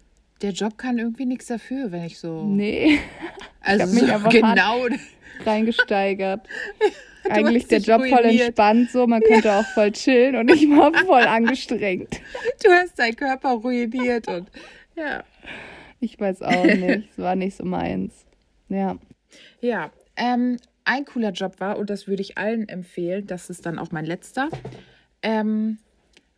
[0.44, 2.44] Der Job kann irgendwie nichts dafür, wenn ich so.
[2.44, 2.98] Nee,
[3.62, 4.86] also mich so einfach genau.
[5.44, 6.46] reingesteigert.
[7.24, 8.48] Du Eigentlich der Job voll ruiniert.
[8.48, 12.20] entspannt, so man könnte auch voll chillen und ich war voll angestrengt.
[12.62, 14.50] Du hast deinen Körper ruiniert und
[14.94, 15.24] ja.
[16.00, 18.26] Ich weiß auch nicht, es war nicht so meins.
[18.68, 18.98] Ja,
[19.62, 23.78] Ja, ähm, ein cooler Job war, und das würde ich allen empfehlen, das ist dann
[23.78, 24.50] auch mein letzter,
[25.22, 25.78] ähm,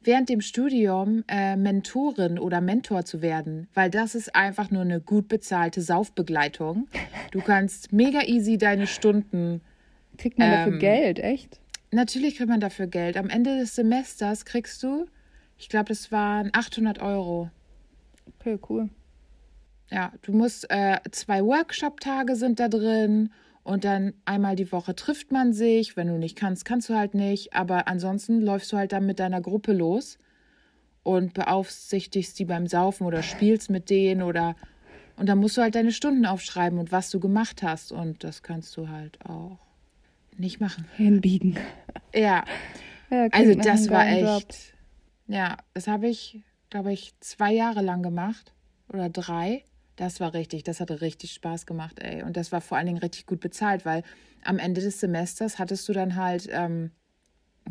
[0.06, 5.00] während dem Studium äh, Mentorin oder Mentor zu werden, weil das ist einfach nur eine
[5.00, 6.88] gut bezahlte Saufbegleitung.
[7.32, 9.60] Du kannst mega easy deine Stunden,
[10.16, 11.60] kriegt man dafür Ähm, Geld, echt?
[11.90, 13.16] natürlich kriegt man dafür Geld.
[13.16, 15.06] Am Ende des Semesters kriegst du,
[15.58, 17.50] ich glaube, das waren 800 Euro.
[18.38, 18.88] Okay, cool.
[19.90, 23.30] Ja, du musst, äh, zwei Workshop-Tage sind da drin
[23.66, 25.96] und dann einmal die Woche trifft man sich.
[25.96, 27.52] Wenn du nicht kannst, kannst du halt nicht.
[27.52, 30.18] Aber ansonsten läufst du halt dann mit deiner Gruppe los
[31.02, 34.54] und beaufsichtigst die beim Saufen oder spielst mit denen oder
[35.16, 37.90] und dann musst du halt deine Stunden aufschreiben und was du gemacht hast.
[37.90, 39.58] Und das kannst du halt auch
[40.36, 40.84] nicht machen.
[40.94, 41.56] Hinbiegen.
[42.14, 42.44] Ja,
[43.10, 44.44] Ja, also das war geilen Job.
[44.48, 44.74] echt.
[45.26, 46.40] Ja, das habe ich,
[46.70, 48.52] glaube ich, zwei Jahre lang gemacht
[48.92, 49.64] oder drei.
[49.96, 52.22] Das war richtig, das hatte richtig Spaß gemacht, ey.
[52.22, 54.02] Und das war vor allen Dingen richtig gut bezahlt, weil
[54.44, 56.90] am Ende des Semesters hattest du dann halt ähm,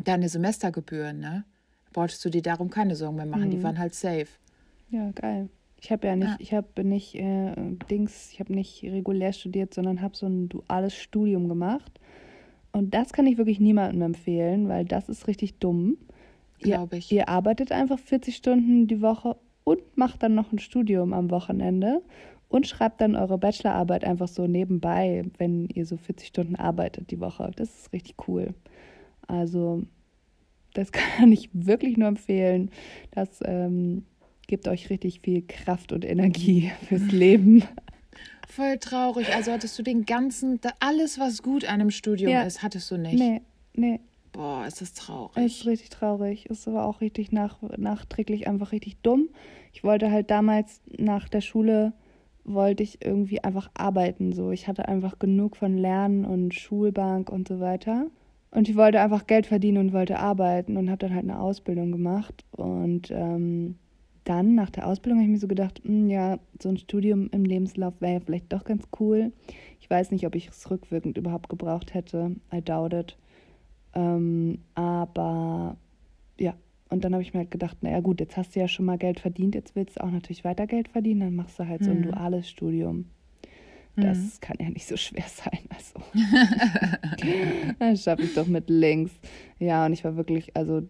[0.02, 1.44] deine Semestergebühren, ne?
[1.92, 3.62] Brauchtest du dir darum keine Sorgen mehr machen, die Mhm.
[3.62, 4.26] waren halt safe.
[4.90, 5.48] Ja, geil.
[5.80, 6.36] Ich habe ja nicht, Ja.
[6.40, 7.54] ich habe nicht äh,
[7.90, 12.00] Dings, ich habe nicht regulär studiert, sondern habe so ein duales Studium gemacht.
[12.72, 15.96] Und das kann ich wirklich niemandem empfehlen, weil das ist richtig dumm.
[16.60, 17.12] Glaube ich.
[17.12, 22.00] ihr arbeitet einfach 40 Stunden die Woche und macht dann noch ein Studium am Wochenende
[22.48, 27.18] und schreibt dann eure Bachelorarbeit einfach so nebenbei, wenn ihr so 40 Stunden arbeitet die
[27.18, 27.50] Woche.
[27.56, 28.54] Das ist richtig cool.
[29.26, 29.82] Also,
[30.74, 32.70] das kann ich wirklich nur empfehlen.
[33.10, 34.04] Das ähm,
[34.46, 37.64] gibt euch richtig viel Kraft und Energie fürs Leben.
[38.46, 39.34] Voll traurig.
[39.34, 42.42] Also hattest du den ganzen, alles, was gut an einem Studium Ja.
[42.42, 43.18] ist, hattest du nicht.
[43.18, 43.42] Nee,
[43.74, 43.98] nee,
[44.36, 45.44] Boah, ist das traurig.
[45.44, 46.46] ist richtig traurig.
[46.46, 49.30] Ist aber auch richtig nach, nachträglich einfach richtig dumm.
[49.72, 51.94] Ich wollte halt damals nach der Schule,
[52.44, 54.32] wollte ich irgendwie einfach arbeiten.
[54.32, 58.08] So, ich hatte einfach genug von Lernen und Schulbank und so weiter.
[58.50, 61.90] Und ich wollte einfach Geld verdienen und wollte arbeiten und habe dann halt eine Ausbildung
[61.90, 62.44] gemacht.
[62.52, 63.76] Und ähm,
[64.24, 67.46] dann nach der Ausbildung habe ich mir so gedacht, hm, ja, so ein Studium im
[67.46, 69.32] Lebenslauf wäre ja vielleicht doch ganz cool.
[69.80, 72.36] Ich weiß nicht, ob ich es rückwirkend überhaupt gebraucht hätte.
[72.52, 73.16] I doubt it.
[73.96, 75.76] Ähm, aber
[76.38, 76.54] ja,
[76.90, 78.98] und dann habe ich mir halt gedacht, naja gut, jetzt hast du ja schon mal
[78.98, 81.90] Geld verdient, jetzt willst du auch natürlich weiter Geld verdienen, dann machst du halt so
[81.90, 82.02] ein Mhm.
[82.02, 83.06] duales Studium.
[83.96, 84.40] Das Mhm.
[84.42, 85.60] kann ja nicht so schwer sein.
[85.70, 85.98] Also,
[87.78, 89.12] das schaffe ich doch mit links.
[89.58, 90.82] Ja, und ich war wirklich, also,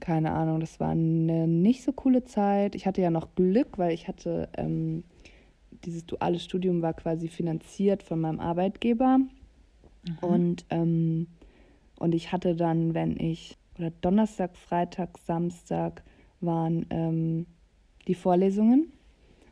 [0.00, 2.74] keine Ahnung, das war eine nicht so coole Zeit.
[2.74, 5.04] Ich hatte ja noch Glück, weil ich hatte, ähm,
[5.84, 9.18] dieses duale Studium war quasi finanziert von meinem Arbeitgeber.
[10.22, 11.26] Und, ähm,
[12.00, 16.02] und ich hatte dann, wenn ich, oder Donnerstag, Freitag, Samstag
[16.40, 17.46] waren ähm,
[18.08, 18.90] die Vorlesungen.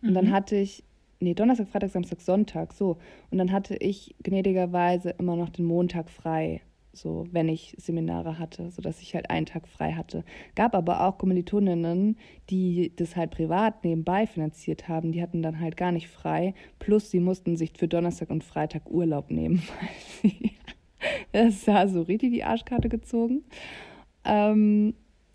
[0.00, 0.82] Und dann hatte ich,
[1.20, 2.96] nee, Donnerstag, Freitag, Samstag, Sonntag, so.
[3.30, 6.62] Und dann hatte ich gnädigerweise immer noch den Montag frei,
[6.94, 10.24] so, wenn ich Seminare hatte, sodass ich halt einen Tag frei hatte.
[10.54, 12.16] Gab aber auch Kommilitoninnen,
[12.48, 16.54] die das halt privat nebenbei finanziert haben, die hatten dann halt gar nicht frei.
[16.78, 19.62] Plus, sie mussten sich für Donnerstag und Freitag Urlaub nehmen,
[20.22, 20.52] weil sie,
[21.32, 23.44] das war so richtig die Arschkarte gezogen.
[24.24, 24.94] Ähm,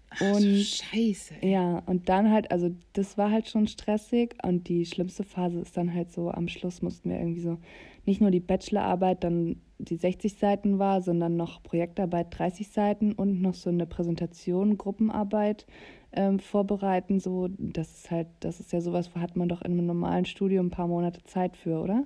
[0.10, 1.36] Ach, und Scheiße.
[1.42, 1.52] ey.
[1.52, 5.76] ja, und dann halt, also das war halt schon stressig und die schlimmste Phase ist
[5.76, 7.58] dann halt so, am Schluss mussten wir irgendwie so,
[8.06, 13.42] nicht nur die Bachelorarbeit dann die 60 Seiten war, sondern noch Projektarbeit 30 Seiten und
[13.42, 15.66] noch so eine Präsentation, Gruppenarbeit
[16.12, 17.20] ähm, vorbereiten.
[17.20, 20.26] So, das ist halt, das ist ja sowas, wo hat man doch in einem normalen
[20.26, 22.06] Studium ein paar Monate Zeit für, oder?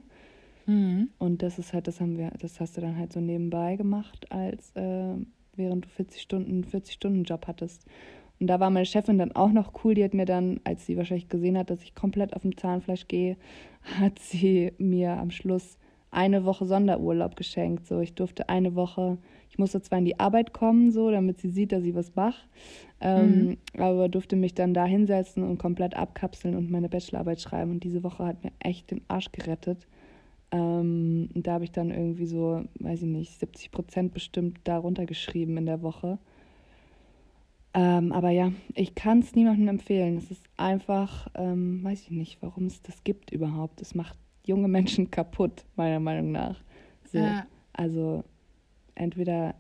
[0.68, 1.10] Mhm.
[1.18, 4.32] Und das ist halt, das haben wir, das hast du dann halt so nebenbei gemacht,
[4.32, 5.16] als äh,
[5.56, 7.86] während du 40 Stunden, 40 Stunden Job hattest.
[8.40, 9.96] Und da war meine Chefin dann auch noch cool.
[9.96, 13.08] Die hat mir dann, als sie wahrscheinlich gesehen hat, dass ich komplett auf dem Zahnfleisch
[13.08, 13.38] gehe,
[14.00, 15.78] hat sie mir am Schluss
[16.12, 17.88] eine Woche Sonderurlaub geschenkt.
[17.88, 19.18] So, ich durfte eine Woche,
[19.50, 22.46] ich musste zwar in die Arbeit kommen, so, damit sie sieht, dass ich was mache,
[23.02, 23.58] ähm, mhm.
[23.78, 27.72] aber durfte mich dann da hinsetzen und komplett abkapseln und meine Bachelorarbeit schreiben.
[27.72, 29.88] Und diese Woche hat mir echt den Arsch gerettet.
[30.52, 35.06] Ähm, und da habe ich dann irgendwie so, weiß ich nicht, 70 Prozent bestimmt darunter
[35.06, 36.20] geschrieben in der Woche.
[37.74, 40.18] Ähm, aber ja, ich kann es niemandem empfehlen.
[40.18, 43.82] Es ist einfach, ähm, weiß ich nicht, warum es das gibt überhaupt.
[43.82, 46.64] Es macht junge Menschen kaputt, meiner Meinung nach.
[47.12, 47.46] So, ja.
[47.74, 48.24] Also
[48.96, 49.54] entweder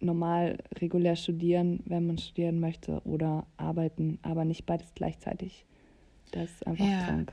[0.00, 5.64] normal, regulär studieren, wenn man studieren möchte, oder arbeiten, aber nicht beides gleichzeitig.
[6.32, 7.04] Das ist einfach ja.
[7.04, 7.32] krank.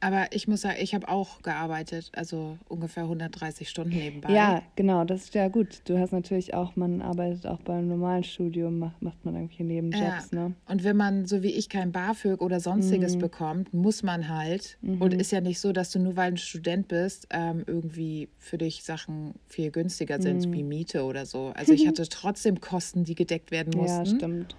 [0.00, 4.32] Aber ich muss sagen, ich habe auch gearbeitet, also ungefähr 130 Stunden nebenbei.
[4.32, 5.80] Ja, genau, das ist ja gut.
[5.86, 10.30] Du hast natürlich auch, man arbeitet auch beim normalen Studium, macht, macht man irgendwelche Nebenjobs,
[10.32, 10.48] ja.
[10.48, 10.54] ne?
[10.68, 13.20] Und wenn man, so wie ich, kein BAföG oder sonstiges mhm.
[13.20, 14.76] bekommt, muss man halt.
[14.82, 15.00] Mhm.
[15.00, 18.28] Und ist ja nicht so, dass du nur weil du ein Student bist, ähm, irgendwie
[18.38, 20.52] für dich Sachen viel günstiger sind, mhm.
[20.52, 21.52] wie Miete oder so.
[21.56, 24.04] Also ich hatte trotzdem Kosten, die gedeckt werden mussten.
[24.04, 24.56] Ja, stimmt.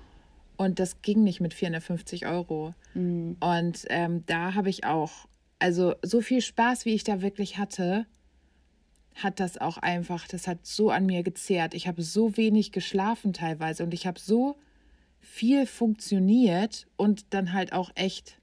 [0.57, 2.73] Und das ging nicht mit 450 Euro.
[2.93, 3.37] Mhm.
[3.39, 5.27] Und ähm, da habe ich auch,
[5.59, 8.05] also so viel Spaß, wie ich da wirklich hatte,
[9.15, 11.73] hat das auch einfach, das hat so an mir gezehrt.
[11.73, 14.57] Ich habe so wenig geschlafen teilweise und ich habe so
[15.19, 18.39] viel funktioniert und dann halt auch echt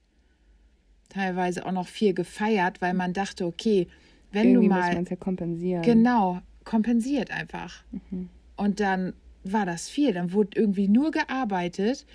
[1.09, 3.87] teilweise auch noch viel gefeiert, weil man dachte, okay,
[4.31, 4.99] wenn Irgendwie du mal.
[4.99, 5.81] Muss ja kompensieren.
[5.81, 7.83] Genau, kompensiert einfach.
[7.91, 8.29] Mhm.
[8.57, 9.13] Und dann
[9.45, 10.13] war das viel.
[10.13, 12.05] Dann wurde irgendwie nur gearbeitet,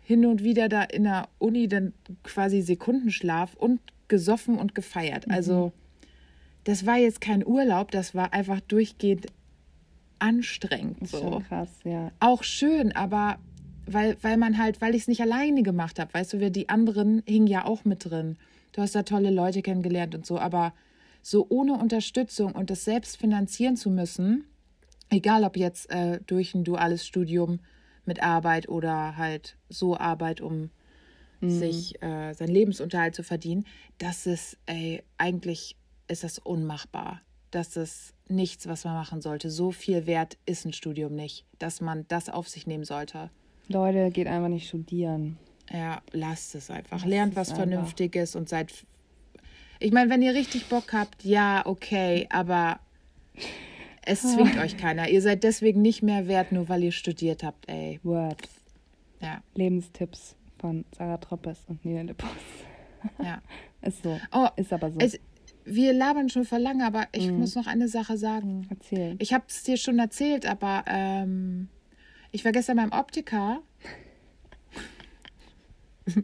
[0.00, 5.26] hin und wieder da in der Uni dann quasi Sekundenschlaf und gesoffen und gefeiert.
[5.26, 5.34] Mhm.
[5.34, 5.72] Also
[6.64, 9.26] das war jetzt kein Urlaub, das war einfach durchgehend
[10.18, 11.06] anstrengend.
[11.08, 11.42] So.
[11.48, 12.10] Krass, ja.
[12.20, 13.38] Auch schön, aber
[13.86, 16.68] weil, weil man halt, weil ich es nicht alleine gemacht habe, weißt du, wir die
[16.68, 18.36] anderen hingen ja auch mit drin.
[18.72, 20.72] Du hast da tolle Leute kennengelernt und so, aber
[21.22, 24.44] so ohne Unterstützung und das selbst finanzieren zu müssen,
[25.10, 27.60] egal ob jetzt äh, durch ein duales Studium
[28.04, 30.70] mit Arbeit oder halt so Arbeit, um
[31.40, 31.50] mhm.
[31.50, 33.66] sich äh, seinen Lebensunterhalt zu verdienen,
[33.98, 35.76] das ist, ey, eigentlich
[36.08, 37.20] ist das unmachbar.
[37.50, 39.50] Das ist nichts, was man machen sollte.
[39.50, 43.30] So viel wert ist ein Studium nicht, dass man das auf sich nehmen sollte.
[43.68, 45.38] Leute, geht einfach nicht studieren.
[45.70, 46.98] Ja, lasst es einfach.
[46.98, 47.64] Lasst Lernt was einfach.
[47.64, 48.72] Vernünftiges und seid.
[49.80, 52.80] Ich meine, wenn ihr richtig Bock habt, ja, okay, aber
[54.08, 55.08] es zwingt euch keiner.
[55.08, 58.00] Ihr seid deswegen nicht mehr wert, nur weil ihr studiert habt, ey.
[58.02, 58.48] Word.
[59.20, 59.42] Ja.
[59.54, 62.30] Lebenstipps von Sarah Troppes und Nina Lippos.
[63.22, 63.42] Ja.
[63.82, 64.18] ist so.
[64.32, 64.98] Oh, ist aber so.
[64.98, 65.20] Es,
[65.64, 67.40] wir labern schon vor lange, aber ich mhm.
[67.40, 68.66] muss noch eine Sache sagen.
[68.70, 69.16] Erzähl.
[69.18, 71.68] Ich habe es dir schon erzählt, aber ähm,
[72.32, 73.62] ich war gestern beim Optiker.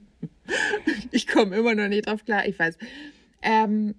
[1.10, 2.78] ich komme immer noch nicht drauf klar, ich weiß.
[3.42, 3.94] Ähm,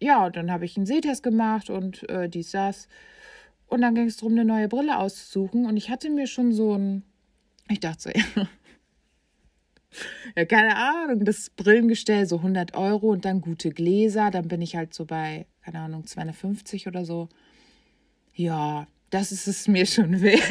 [0.00, 2.88] ja, dann habe ich einen Sehtest gemacht und äh, dies, das.
[3.66, 5.66] Und dann ging es darum, eine neue Brille auszusuchen.
[5.66, 7.02] Und ich hatte mir schon so ein,
[7.68, 8.24] ich dachte so, ja,
[10.36, 14.30] ja, keine Ahnung, das Brillengestell so 100 Euro und dann gute Gläser.
[14.30, 17.28] Dann bin ich halt so bei, keine Ahnung, 250 oder so.
[18.34, 20.42] Ja, das ist es mir schon wert.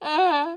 [0.00, 0.56] oh,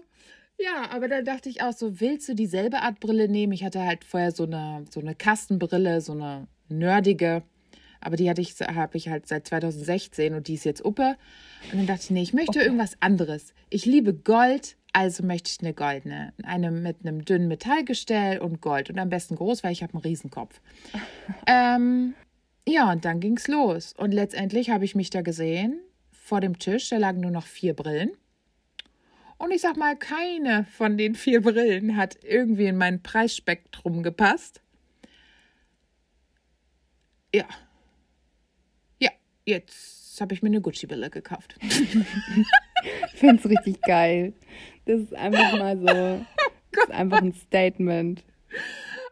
[0.63, 3.53] ja, aber da dachte ich auch so, willst du dieselbe Art Brille nehmen?
[3.53, 7.43] Ich hatte halt vorher so eine, so eine Kastenbrille, so eine nerdige.
[7.99, 11.15] Aber die hatte ich, habe ich halt seit 2016 und die ist jetzt Uppe.
[11.71, 12.65] Und dann dachte ich, nee, ich möchte okay.
[12.65, 13.53] irgendwas anderes.
[13.69, 16.33] Ich liebe Gold, also möchte ich eine goldene.
[16.43, 18.89] Eine mit einem dünnen Metallgestell und Gold.
[18.89, 20.59] Und am besten groß, weil ich habe einen Riesenkopf.
[21.47, 22.13] ähm,
[22.67, 23.93] ja, und dann ging es los.
[23.97, 25.79] Und letztendlich habe ich mich da gesehen,
[26.11, 28.11] vor dem Tisch, da lagen nur noch vier Brillen.
[29.43, 34.61] Und ich sag mal, keine von den vier Brillen hat irgendwie in mein Preisspektrum gepasst.
[37.35, 37.43] Ja.
[38.99, 39.09] Ja,
[39.43, 41.57] jetzt habe ich mir eine Gucci-Brille gekauft.
[41.61, 44.31] ich finde es richtig geil.
[44.85, 46.25] Das ist einfach mal so.
[46.71, 48.23] Das ist einfach ein Statement.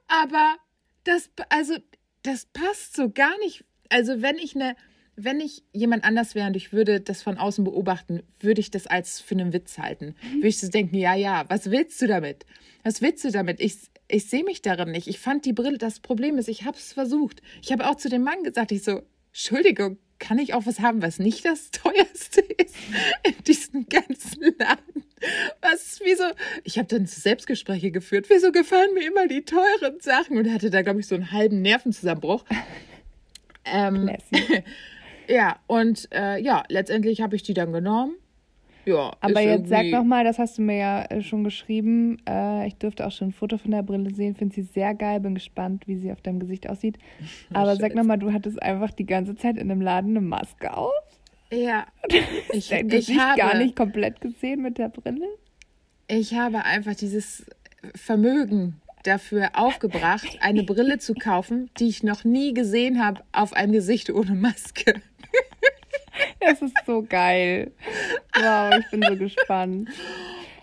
[0.07, 0.55] Aber
[1.03, 1.75] das, also,
[2.23, 3.65] das passt so gar nicht.
[3.89, 4.75] Also, wenn ich eine
[5.23, 8.87] wenn ich jemand anders wäre und ich würde das von außen beobachten, würde ich das
[8.87, 10.15] als für einen Witz halten.
[10.33, 12.45] Würde ich so denken, ja, ja, was willst du damit?
[12.83, 13.59] Was willst du damit?
[13.59, 15.07] Ich, ich sehe mich darin nicht.
[15.07, 17.41] Ich fand die Brille, das Problem ist, ich habe es versucht.
[17.61, 19.01] Ich habe auch zu dem Mann gesagt, ich so,
[19.31, 22.75] Entschuldigung, kann ich auch was haben, was nicht das teuerste ist
[23.23, 25.03] in diesem ganzen Laden?
[25.61, 26.23] Was, wieso?
[26.63, 28.27] Ich habe dann Selbstgespräche geführt.
[28.29, 30.37] Wieso gefallen mir immer die teuren Sachen?
[30.37, 32.45] Und hatte da, glaube ich, so einen halben Nervenzusammenbruch.
[33.63, 34.09] Ähm,
[35.27, 38.15] Ja, und äh, ja, letztendlich habe ich die dann genommen.
[38.85, 39.11] ja.
[39.21, 42.17] Aber jetzt sag irgendwie- noch mal, das hast du mir ja äh, schon geschrieben.
[42.27, 44.35] Äh, ich dürfte auch schon ein Foto von der Brille sehen.
[44.35, 45.19] Finde sie sehr geil.
[45.19, 46.97] Bin gespannt, wie sie auf deinem Gesicht aussieht.
[47.53, 47.95] Aber sag Scheiße.
[47.97, 50.91] noch mal, du hattest einfach die ganze Zeit in dem Laden eine Maske auf.
[51.51, 51.85] Ja.
[52.53, 55.27] Ich, Dein ich, Gesicht habe, gar nicht komplett gesehen mit der Brille.
[56.07, 57.45] ich habe einfach dieses
[57.95, 63.71] Vermögen dafür aufgebracht, eine Brille zu kaufen, die ich noch nie gesehen habe auf einem
[63.71, 65.01] Gesicht ohne Maske.
[66.39, 67.71] Das ist so geil.
[68.35, 69.89] Wow, ich bin so gespannt.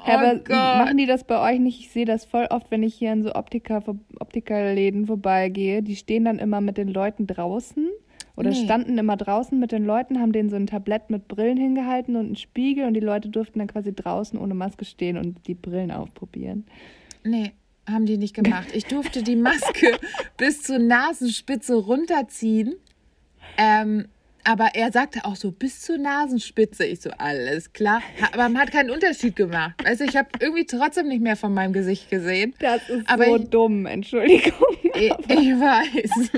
[0.01, 0.49] Oh aber Gott.
[0.49, 1.81] machen die das bei euch nicht?
[1.81, 3.83] Ich sehe das voll oft, wenn ich hier in so Optiker,
[4.21, 5.83] Optikerläden vorbeigehe.
[5.83, 7.89] Die stehen dann immer mit den Leuten draußen
[8.37, 8.65] oder Nee.
[8.65, 12.27] standen immer draußen mit den Leuten, haben denen so ein Tablett mit Brillen hingehalten und
[12.27, 15.91] einen Spiegel und die Leute durften dann quasi draußen ohne Maske stehen und die Brillen
[15.91, 16.65] aufprobieren.
[17.25, 17.51] Nee,
[17.91, 18.69] haben die nicht gemacht.
[18.75, 19.99] Ich durfte die Maske
[20.37, 22.77] bis zur Nasenspitze runterziehen.
[23.57, 24.07] Ähm,
[24.49, 26.87] aber er sagte auch so bis zur Nasenspitze.
[26.87, 28.01] Ich so, alles klar.
[28.33, 29.75] Aber man hat keinen Unterschied gemacht.
[29.85, 32.55] Also ich habe irgendwie trotzdem nicht mehr von meinem Gesicht gesehen.
[32.59, 34.53] Das ist Aber so ich- dumm, Entschuldigung.
[34.95, 36.31] Ich, ich weiß.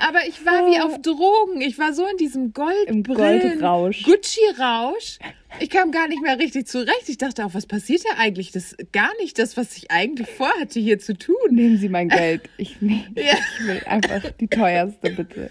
[0.00, 1.60] Aber ich war wie auf Drogen.
[1.60, 4.02] Ich war so in diesem Goldbrillen, Goldrausch.
[4.04, 5.18] Gucci-Rausch.
[5.60, 7.08] Ich kam gar nicht mehr richtig zurecht.
[7.08, 8.52] Ich dachte auch, was passiert hier eigentlich?
[8.52, 11.34] Das ist gar nicht das, was ich eigentlich vorhatte, hier zu tun.
[11.50, 12.42] Nehmen Sie mein Geld.
[12.56, 13.34] Ich, nehm, Ja.
[13.60, 15.50] ich will einfach die teuerste, bitte.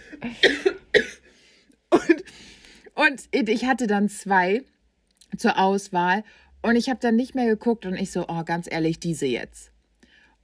[2.96, 4.64] Und ich hatte dann zwei
[5.38, 6.24] zur Auswahl
[6.62, 9.72] und ich habe dann nicht mehr geguckt und ich so, oh, ganz ehrlich, diese jetzt.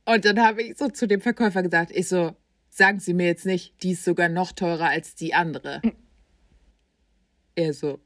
[0.06, 2.36] Und dann habe ich so zu dem Verkäufer gesagt, ich so,
[2.78, 5.82] sagen Sie mir jetzt nicht, die ist sogar noch teurer als die andere.
[7.56, 8.00] Er so,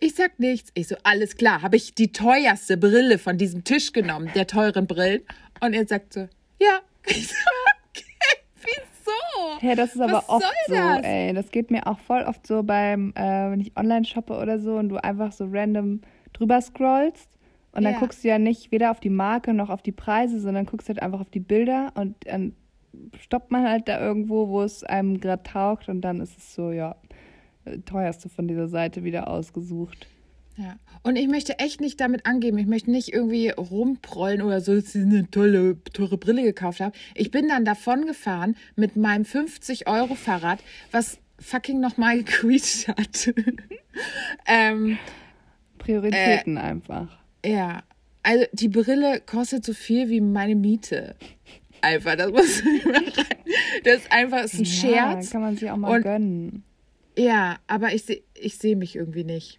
[0.00, 0.70] ich sag nichts.
[0.74, 4.86] Ich so, alles klar, habe ich die teuerste Brille von diesem Tisch genommen, der teuren
[4.86, 5.22] Brillen.
[5.60, 6.28] Und er sagt so,
[6.60, 6.80] ja.
[7.06, 7.34] Ich so,
[7.88, 8.04] okay,
[8.60, 9.60] wieso?
[9.60, 11.06] Hey, das ist aber Was oft soll so, das?
[11.06, 11.32] ey.
[11.32, 14.76] Das geht mir auch voll oft so beim, äh, wenn ich online shoppe oder so
[14.76, 16.02] und du einfach so random
[16.34, 17.30] drüber scrollst
[17.72, 17.98] und dann Ja.
[18.00, 21.00] guckst du ja nicht weder auf die Marke noch auf die Preise, sondern guckst halt
[21.00, 22.54] einfach auf die Bilder und dann
[23.20, 26.70] stoppt man halt da irgendwo, wo es einem gerade taugt und dann ist es so,
[26.72, 26.96] ja,
[27.86, 30.06] teuerste von dieser Seite wieder ausgesucht.
[30.56, 30.76] Ja.
[31.04, 32.58] Und ich möchte echt nicht damit angeben.
[32.58, 36.96] Ich möchte nicht irgendwie rumprollen oder so, dass ich eine tolle, teure Brille gekauft habe.
[37.14, 40.58] Ich bin dann davon gefahren mit meinem 50-Euro-Fahrrad,
[40.90, 43.32] was fucking nochmal gequietscht hat.
[44.46, 44.98] ähm,
[45.78, 47.18] Prioritäten Äh, einfach.
[47.44, 47.82] ja.
[48.24, 51.14] Also die Brille kostet so viel wie meine Miete.
[51.82, 53.12] Einfach, das muss rein.
[53.84, 55.30] Das ist einfach ist ein Ja, Scherz.
[55.30, 56.64] kann man sich auch mal Und- gönnen.
[57.16, 59.58] Ja, aber ich sehe ich seh mich irgendwie nicht.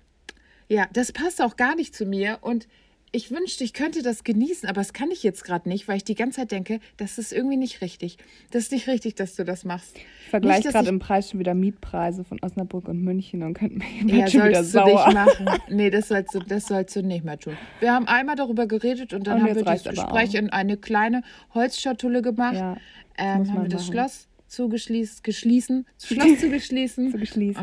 [0.69, 2.67] Ja, das passt auch gar nicht zu mir und
[3.11, 6.03] ich wünschte, ich könnte das genießen, aber das kann ich jetzt gerade nicht, weil ich
[6.03, 8.17] die ganze Zeit denke, das ist irgendwie nicht richtig.
[8.51, 9.95] Das ist nicht richtig, dass du das machst.
[9.97, 13.85] Ich vergleiche gerade im Preis schon wieder Mietpreise von Osnabrück und München und könnte mir
[14.05, 15.11] Ja, ja, schon wieder du nicht sauer.
[15.13, 15.47] machen.
[15.69, 17.57] Nee, das sollst, du, das sollst du nicht mehr tun.
[17.79, 21.23] Wir haben einmal darüber geredet und dann Und haben wir das Gespräch in eine kleine
[21.53, 22.55] Holzschatulle gemacht.
[22.55, 22.77] Ja,
[23.17, 23.93] ähm, haben wir das machen.
[23.93, 27.59] Schloss zugeschließen, geschließen, Schloss zugeschließen, so geschließt.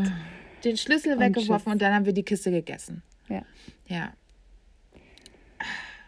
[0.65, 1.73] den Schlüssel Und weggeworfen tschüss.
[1.73, 3.03] und dann haben wir die Kiste gegessen.
[3.29, 3.43] Ja.
[3.89, 4.13] Ja.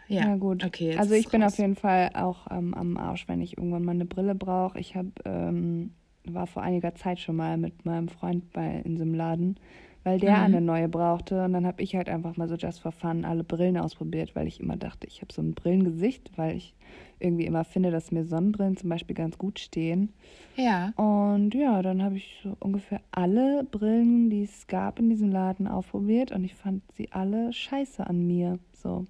[0.09, 0.65] Ja, Na gut.
[0.65, 1.53] Okay, also ich bin raus.
[1.53, 4.77] auf jeden Fall auch ähm, am Arsch, wenn ich irgendwann mal eine Brille brauche.
[4.79, 5.91] Ich habe ähm,
[6.25, 9.55] war vor einiger Zeit schon mal mit meinem Freund bei in so einem Laden,
[10.03, 10.43] weil der Mhm.
[10.43, 13.43] eine neue brauchte und dann habe ich halt einfach mal so just for fun alle
[13.43, 16.73] Brillen ausprobiert, weil ich immer dachte, ich habe so ein Brillengesicht, weil ich
[17.19, 20.11] irgendwie immer finde, dass mir Sonnenbrillen zum Beispiel ganz gut stehen.
[20.55, 20.91] Ja.
[20.95, 25.67] Und ja, dann habe ich so ungefähr alle Brillen, die es gab in diesem Laden,
[25.67, 28.57] ausprobiert und ich fand sie alle scheiße an mir.
[28.73, 29.05] So.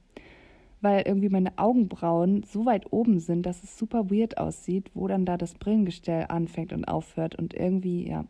[0.82, 5.26] Weil irgendwie meine Augenbrauen so weit oben sind, dass es super weird aussieht, wo dann
[5.26, 7.36] da das Brillengestell anfängt und aufhört.
[7.36, 8.26] Und irgendwie, ja.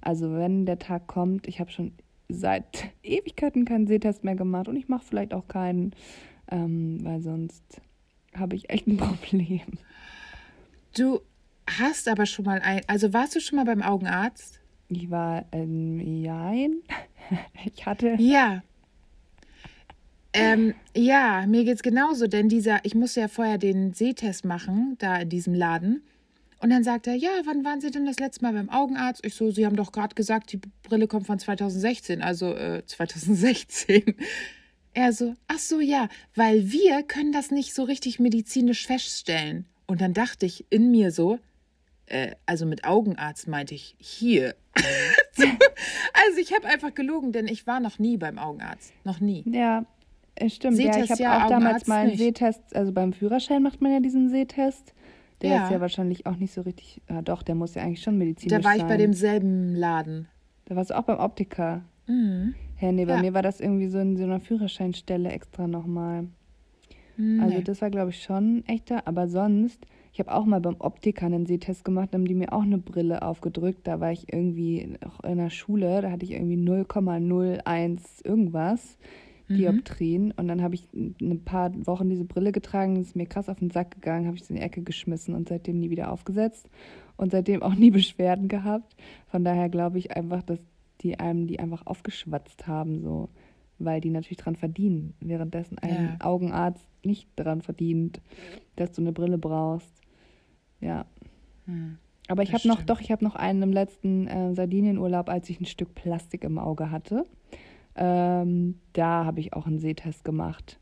[0.00, 1.92] Also, wenn der Tag kommt, ich habe schon
[2.28, 5.92] seit Ewigkeiten keinen Sehtest mehr gemacht und ich mache vielleicht auch keinen,
[6.50, 7.80] ähm, weil sonst
[8.34, 9.62] habe ich echt ein Problem.
[10.96, 11.20] Du
[11.66, 14.60] hast aber schon mal ein, also warst du schon mal beim Augenarzt?
[14.88, 16.82] Ich war ähm, Jein.
[17.64, 18.16] Ich hatte.
[18.18, 18.62] Ja.
[20.32, 25.16] Ähm, ja, mir geht's genauso, denn dieser, ich musste ja vorher den Sehtest machen, da
[25.16, 26.02] in diesem Laden.
[26.60, 29.24] Und dann sagt er, ja, wann waren Sie denn das letzte Mal beim Augenarzt?
[29.24, 34.14] Ich so, Sie haben doch gerade gesagt, die Brille kommt von 2016, also äh, 2016.
[34.92, 39.64] Er so, ach so, ja, weil wir können das nicht so richtig medizinisch feststellen.
[39.86, 41.38] Und dann dachte ich in mir so,
[42.06, 44.54] äh, also mit Augenarzt meinte ich hier.
[45.32, 48.92] so, also ich habe einfach gelogen, denn ich war noch nie beim Augenarzt.
[49.04, 49.44] Noch nie.
[49.46, 49.86] Ja,
[50.40, 50.78] äh, stimmt.
[50.78, 52.18] ja, Sehtest ich habe ja, auch damals mal einen nicht.
[52.18, 54.94] Sehtest, also beim Führerschein macht man ja diesen Sehtest.
[55.42, 55.64] Der Ja.
[55.64, 57.00] ist ja wahrscheinlich auch nicht so richtig.
[57.08, 58.88] Ja, doch, der muss ja eigentlich schon medizinisch Da war ich sein.
[58.88, 60.28] bei demselben Laden.
[60.66, 61.82] Da warst du auch beim Optiker.
[62.06, 62.54] Mhm.
[62.76, 63.20] Hä, nee, bei Ja.
[63.20, 66.26] mir war das irgendwie so in so einer Führerscheinstelle extra nochmal.
[67.16, 69.06] Hm, Also das war, glaube ich, schon echter.
[69.08, 72.62] Aber sonst, ich habe auch mal beim Optiker einen Sehtest gemacht, haben die mir auch
[72.62, 73.80] eine Brille aufgedrückt.
[73.86, 78.98] Da war ich irgendwie auch in der Schule, da hatte ich irgendwie 0,01 irgendwas
[79.50, 79.56] Mhm.
[79.56, 80.32] Dioptrien.
[80.32, 83.70] Und dann habe ich ein paar Wochen diese Brille getragen, ist mir krass auf den
[83.70, 86.70] Sack gegangen, habe ich sie in die Ecke geschmissen und seitdem nie wieder aufgesetzt.
[87.16, 88.96] Und seitdem auch nie Beschwerden gehabt.
[89.26, 90.60] Von daher glaube ich einfach, dass
[91.02, 93.28] die einem die einfach aufgeschwatzt haben, so.
[93.78, 96.26] Weil die natürlich dran verdienen, währenddessen ein Ja.
[96.26, 98.20] Augenarzt nicht dran verdient,
[98.76, 100.02] dass du eine Brille brauchst.
[100.80, 101.06] Ja.
[101.64, 101.96] Hm.
[102.28, 105.60] Aber ich habe noch, doch, ich habe noch einen im letzten äh, Sardinienurlaub, als ich
[105.60, 107.26] ein Stück Plastik im Auge hatte.
[108.00, 110.78] Ähm, da habe ich auch einen Sehtest gemacht.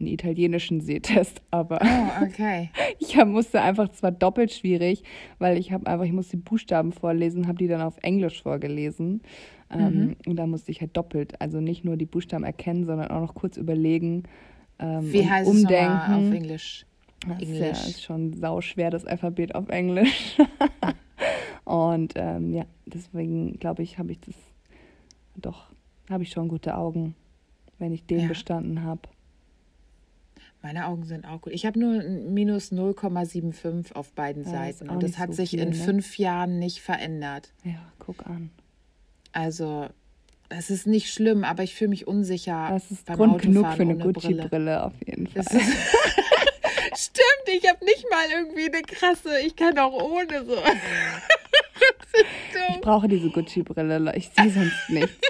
[0.00, 2.70] Einen italienischen Sehtest, aber Oh, okay.
[3.00, 5.02] ich hab- musste einfach, es war doppelt schwierig,
[5.38, 9.20] weil ich habe einfach, ich musste die Buchstaben vorlesen, habe die dann auf Englisch vorgelesen.
[9.70, 10.16] Ähm, Mhm.
[10.26, 13.34] Und da musste ich halt doppelt, also nicht nur die Buchstaben erkennen, sondern auch noch
[13.34, 14.22] kurz überlegen.
[14.78, 15.98] Ähm, Wie heißt es umdenken.
[15.98, 16.86] nochmal auf Englisch?
[17.26, 20.36] Das ist, ja, ist schon sauschwer, das Alphabet auf Englisch.
[21.64, 24.34] Und ähm, ja, deswegen glaube ich, habe ich das
[25.36, 25.66] doch,
[26.10, 27.14] habe ich schon gute Augen,
[27.78, 28.28] wenn ich den Ja.
[28.28, 29.02] bestanden habe.
[30.62, 31.52] Meine Augen sind auch gut.
[31.52, 34.88] Ich habe nur minus 0,75 auf beiden Ja, das Seiten.
[34.90, 35.74] Und das hat so sich viel, in ne?
[35.74, 37.52] fünf Jahren nicht verändert.
[37.64, 38.50] Ja, guck an.
[39.32, 39.88] Also,
[40.48, 42.68] es ist nicht schlimm, aber ich fühle mich unsicher.
[42.70, 43.96] Das ist beim Grund genug für eine.
[43.98, 45.44] Gucci-Brille auf jeden Fall.
[46.96, 49.40] Stimmt, ich habe nicht mal irgendwie eine krasse.
[49.44, 50.56] Ich kann auch ohne so.
[52.70, 55.20] Ich brauche diese Gucci-Brille, ich sehe sonst nichts.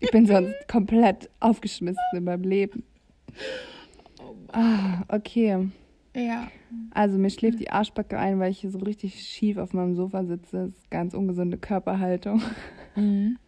[0.00, 2.84] Ich bin sonst komplett aufgeschmissen in meinem Leben.
[4.52, 5.68] Ah, okay.
[6.14, 6.48] ja.
[6.92, 10.24] Also mir schläft die Arschbacke ein, weil ich hier so richtig schief auf meinem Sofa
[10.24, 10.66] sitze.
[10.66, 12.42] Das ist ganz ungesunde Körperhaltung.
[12.96, 13.38] Mhm.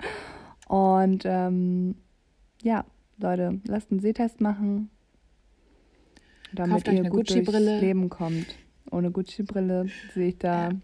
[0.69, 1.97] Und ähm,
[2.63, 2.85] ja,
[3.19, 4.91] Leute, lasst einen Sehtest machen,
[6.53, 8.47] damit ihr gut durchs Leben kommt.
[8.91, 10.77] Ohne Gucci-Brille sehe ich da, Ja.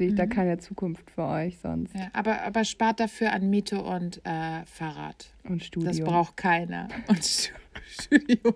[0.00, 0.30] Sehe ich da Mhm.
[0.30, 1.94] keine Zukunft für euch sonst.
[1.94, 5.26] ja aber, aber spart dafür an Miete und äh, Fahrrad.
[5.44, 5.92] Und Studium.
[5.94, 6.88] Das braucht keiner.
[7.06, 7.52] Und Stu-
[8.02, 8.54] Studium.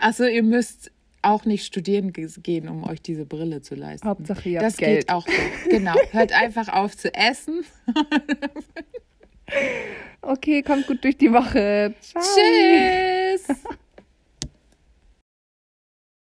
[0.00, 0.90] Achso, ihr müsst
[1.22, 4.06] auch nicht studieren ge- gehen, um euch diese Brille zu leisten.
[4.08, 5.06] Hauptsache ihr das Geld.
[5.06, 5.70] geht auch so.
[5.70, 5.94] Genau.
[6.10, 7.64] Hört einfach auf zu essen.
[10.22, 11.94] Okay, kommt gut durch die Woche.
[12.00, 12.22] Ciao.
[12.22, 13.46] Tschüss.